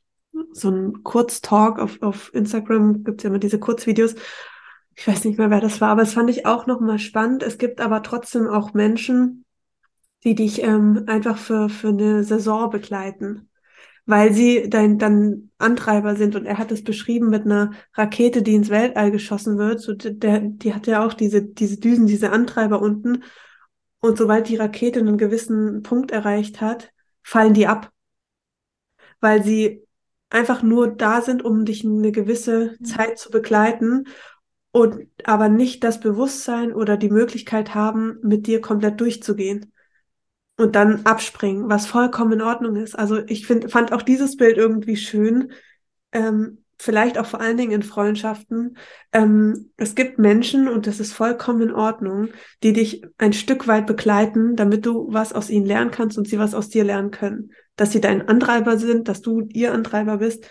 [0.51, 4.15] so ein Kurztalk auf, auf Instagram, gibt es ja immer diese Kurzvideos.
[4.95, 7.43] Ich weiß nicht mehr, wer das war, aber das fand ich auch nochmal spannend.
[7.43, 9.45] Es gibt aber trotzdem auch Menschen,
[10.23, 13.49] die dich ähm, einfach für, für eine Saison begleiten
[14.07, 16.35] weil sie dein, dann Antreiber sind.
[16.35, 19.81] Und er hat es beschrieben mit einer Rakete, die ins Weltall geschossen wird.
[19.81, 23.23] So der, die hat ja auch diese, diese Düsen, diese Antreiber unten.
[23.99, 26.91] Und sobald die Rakete einen gewissen Punkt erreicht hat,
[27.21, 27.91] fallen die ab.
[29.19, 29.83] Weil sie
[30.29, 34.05] einfach nur da sind, um dich eine gewisse Zeit zu begleiten
[34.71, 39.73] und aber nicht das Bewusstsein oder die Möglichkeit haben, mit dir komplett durchzugehen
[40.57, 42.97] und dann abspringen, was vollkommen in Ordnung ist.
[42.97, 45.51] Also ich find, fand auch dieses Bild irgendwie schön,
[46.11, 48.77] ähm, vielleicht auch vor allen Dingen in Freundschaften.
[49.11, 52.29] Ähm, es gibt Menschen, und das ist vollkommen in Ordnung,
[52.63, 56.39] die dich ein Stück weit begleiten, damit du was aus ihnen lernen kannst und sie
[56.39, 57.51] was aus dir lernen können.
[57.75, 60.49] Dass sie dein Antreiber sind, dass du ihr Antreiber bist.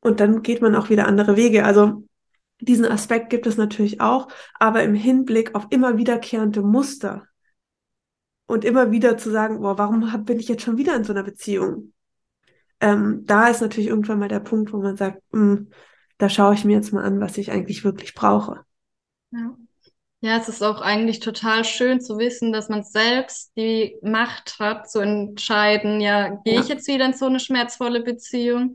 [0.00, 1.64] Und dann geht man auch wieder andere Wege.
[1.64, 2.04] Also
[2.60, 4.28] diesen Aspekt gibt es natürlich auch,
[4.58, 7.26] aber im Hinblick auf immer wiederkehrende Muster
[8.46, 11.12] und immer wieder zu sagen, boah, warum hab, bin ich jetzt schon wieder in so
[11.12, 11.92] einer Beziehung?
[12.80, 15.70] Ähm, da ist natürlich irgendwann mal der Punkt, wo man sagt, mh, hm,
[16.18, 18.60] da schaue ich mir jetzt mal an, was ich eigentlich wirklich brauche.
[19.30, 19.56] Ja.
[20.20, 24.90] Ja, es ist auch eigentlich total schön zu wissen, dass man selbst die Macht hat,
[24.90, 26.60] zu entscheiden, ja, gehe Ja.
[26.62, 28.72] ich jetzt wieder in so eine schmerzvolle Beziehung?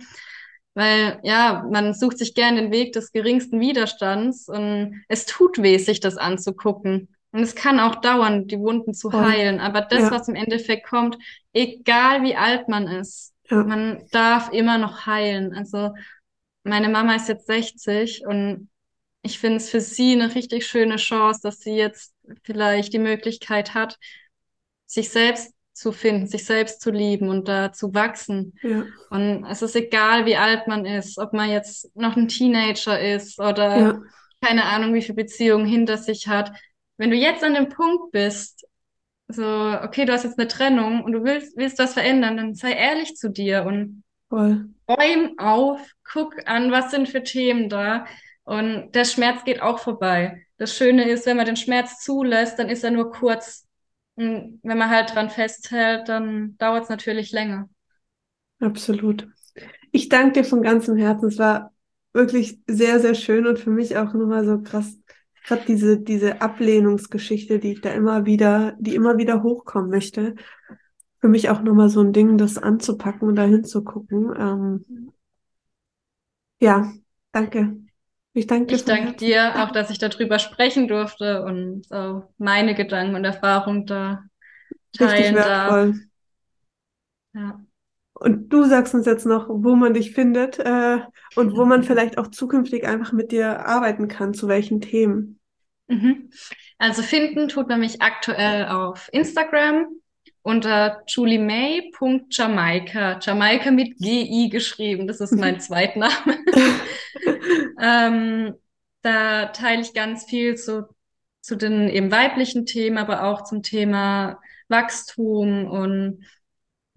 [0.76, 5.80] Weil, ja, man sucht sich gerne den Weg des geringsten Widerstands und es tut weh,
[5.80, 7.16] sich das anzugucken.
[7.32, 9.24] Und es kann auch dauern, die Wunden zu Voll.
[9.24, 9.60] heilen.
[9.60, 10.12] Aber das, Ja.
[10.12, 11.18] was im Endeffekt kommt,
[11.54, 13.64] egal wie alt man ist, Ja.
[13.64, 15.54] man darf immer noch heilen.
[15.54, 15.94] Also,
[16.64, 18.70] meine Mama ist jetzt 60 und
[19.22, 23.74] ich finde es für sie eine richtig schöne Chance, dass sie jetzt vielleicht die Möglichkeit
[23.74, 23.98] hat,
[24.86, 28.54] sich selbst zu finden, sich selbst zu lieben und da zu wachsen.
[28.62, 28.86] Ja.
[29.10, 33.40] Und es ist egal, wie alt man ist, ob man jetzt noch ein Teenager ist
[33.40, 34.02] oder
[34.42, 36.52] keine Ahnung, wie viele Beziehungen hinter sich hat.
[37.00, 38.68] Wenn du jetzt an dem Punkt bist,
[39.28, 39.44] so,
[39.84, 43.16] okay, du hast jetzt eine Trennung und du willst, willst was verändern, dann sei ehrlich
[43.16, 44.70] zu dir und Voll.
[44.90, 45.82] räum auf,
[46.12, 48.06] guck an, was sind für Themen da.
[48.44, 50.46] Und der Schmerz geht auch vorbei.
[50.58, 53.68] Das Schöne ist, wenn man den Schmerz zulässt, dann ist er nur kurz.
[54.16, 57.70] Und wenn man halt dran festhält, dann dauert es natürlich länger.
[58.60, 59.28] Absolut.
[59.92, 61.28] Ich danke dir von ganzem Herzen.
[61.30, 61.74] Es war
[62.14, 64.98] wirklich sehr, sehr schön und für mich auch nochmal so krass,
[65.46, 70.36] gerade diese, diese Ablehnungsgeschichte, die ich da immer wieder, die immer wieder hochkommen möchte.
[71.22, 74.34] Für mich auch nochmal so ein Ding, das anzupacken und da hinzugucken.
[74.38, 75.12] Ähm,
[76.62, 76.92] ja,
[77.32, 77.76] danke.
[78.34, 83.16] Ich danke, ich danke dir auch, dass ich darüber sprechen durfte und so meine Gedanken
[83.16, 84.24] und Erfahrungen da
[84.94, 85.96] teilen darf.
[87.34, 87.60] Ja.
[88.20, 91.00] Und du sagst uns jetzt noch, wo man dich findet äh,
[91.36, 95.40] und wo man vielleicht auch zukünftig einfach mit dir arbeiten kann, zu welchen Themen.
[95.88, 96.30] Mhm.
[96.78, 99.88] Also finden tut man mich aktuell auf Instagram
[100.42, 103.20] unter juliemay.jamaika.
[103.22, 106.14] Jamaika mit GI geschrieben, das ist mein Zweitname.
[107.82, 108.54] ähm,
[109.02, 110.88] da teile ich ganz viel zu,
[111.42, 115.68] zu den eben weiblichen Themen, aber auch zum Thema Wachstum.
[115.68, 116.26] Und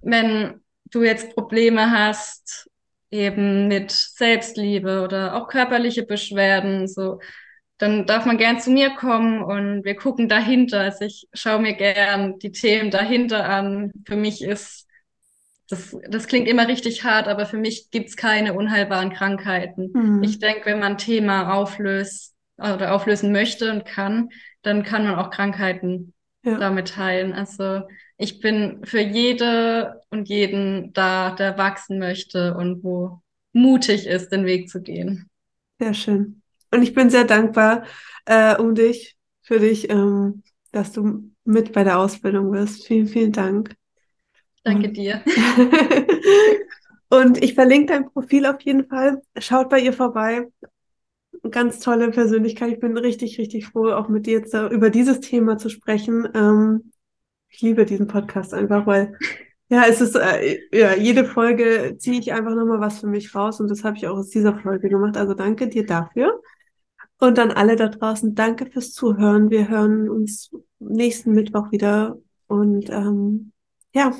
[0.01, 0.62] wenn
[0.93, 2.71] du jetzt Probleme hast,
[3.11, 7.19] eben mit Selbstliebe oder auch körperliche Beschwerden, so
[7.83, 10.83] dann darf man gern zu mir kommen und wir gucken dahinter.
[10.83, 13.91] Also ich schaue mir gern die Themen dahinter an.
[14.07, 14.87] Für mich ist,
[15.69, 19.91] das, das klingt immer richtig hart, aber für mich gibt's keine unheilbaren Krankheiten.
[19.95, 20.23] Mhm.
[20.23, 24.29] Ich denke, wenn man ein Thema auflöst oder auflösen möchte und kann,
[24.63, 26.15] dann kann man auch Krankheiten
[26.45, 26.59] ja.
[26.59, 27.33] damit heilen.
[27.33, 27.83] Also
[28.23, 33.21] ich bin für jede und jeden da, der wachsen möchte und wo
[33.53, 35.29] mutig ist, den Weg zu gehen.
[35.81, 36.41] Sehr schön.
[36.71, 37.85] Und ich bin sehr dankbar
[38.27, 42.87] äh, um dich, für dich, ähm, dass du mit bei der Ausbildung bist.
[42.87, 43.75] Vielen, vielen Dank.
[44.63, 45.21] Danke dir.
[47.09, 49.21] und ich verlinke dein Profil auf jeden Fall.
[49.39, 50.47] Schaut bei ihr vorbei.
[51.51, 52.75] Ganz tolle Persönlichkeit.
[52.75, 56.29] Ich bin richtig, richtig froh, auch mit dir jetzt über dieses Thema zu sprechen.
[56.35, 56.93] Ähm,
[57.53, 59.17] ich liebe diesen Podcast einfach, weil
[59.69, 63.61] ja, es ist, äh, ja, jede Folge ziehe ich einfach nochmal was für mich raus
[63.61, 65.17] und das habe ich auch aus dieser Folge gemacht.
[65.17, 66.41] Also danke dir dafür.
[67.19, 69.49] Und dann alle da draußen, danke fürs Zuhören.
[69.51, 70.51] Wir hören uns
[70.81, 72.19] nächsten Mittwoch wieder.
[72.49, 73.53] Und ähm,
[73.95, 74.13] ja,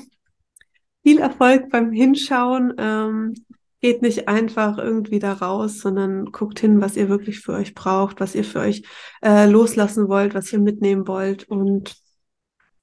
[1.03, 2.73] viel Erfolg beim Hinschauen.
[2.77, 3.33] Ähm,
[3.81, 8.21] geht nicht einfach irgendwie da raus, sondern guckt hin, was ihr wirklich für euch braucht,
[8.21, 8.83] was ihr für euch
[9.21, 11.49] äh, loslassen wollt, was ihr mitnehmen wollt.
[11.49, 12.02] Und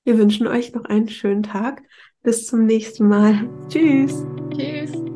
[0.05, 1.83] wir wünschen euch noch einen schönen Tag.
[2.23, 3.49] Bis zum nächsten Mal.
[3.69, 4.25] Tschüss.
[4.55, 5.10] Tschüss.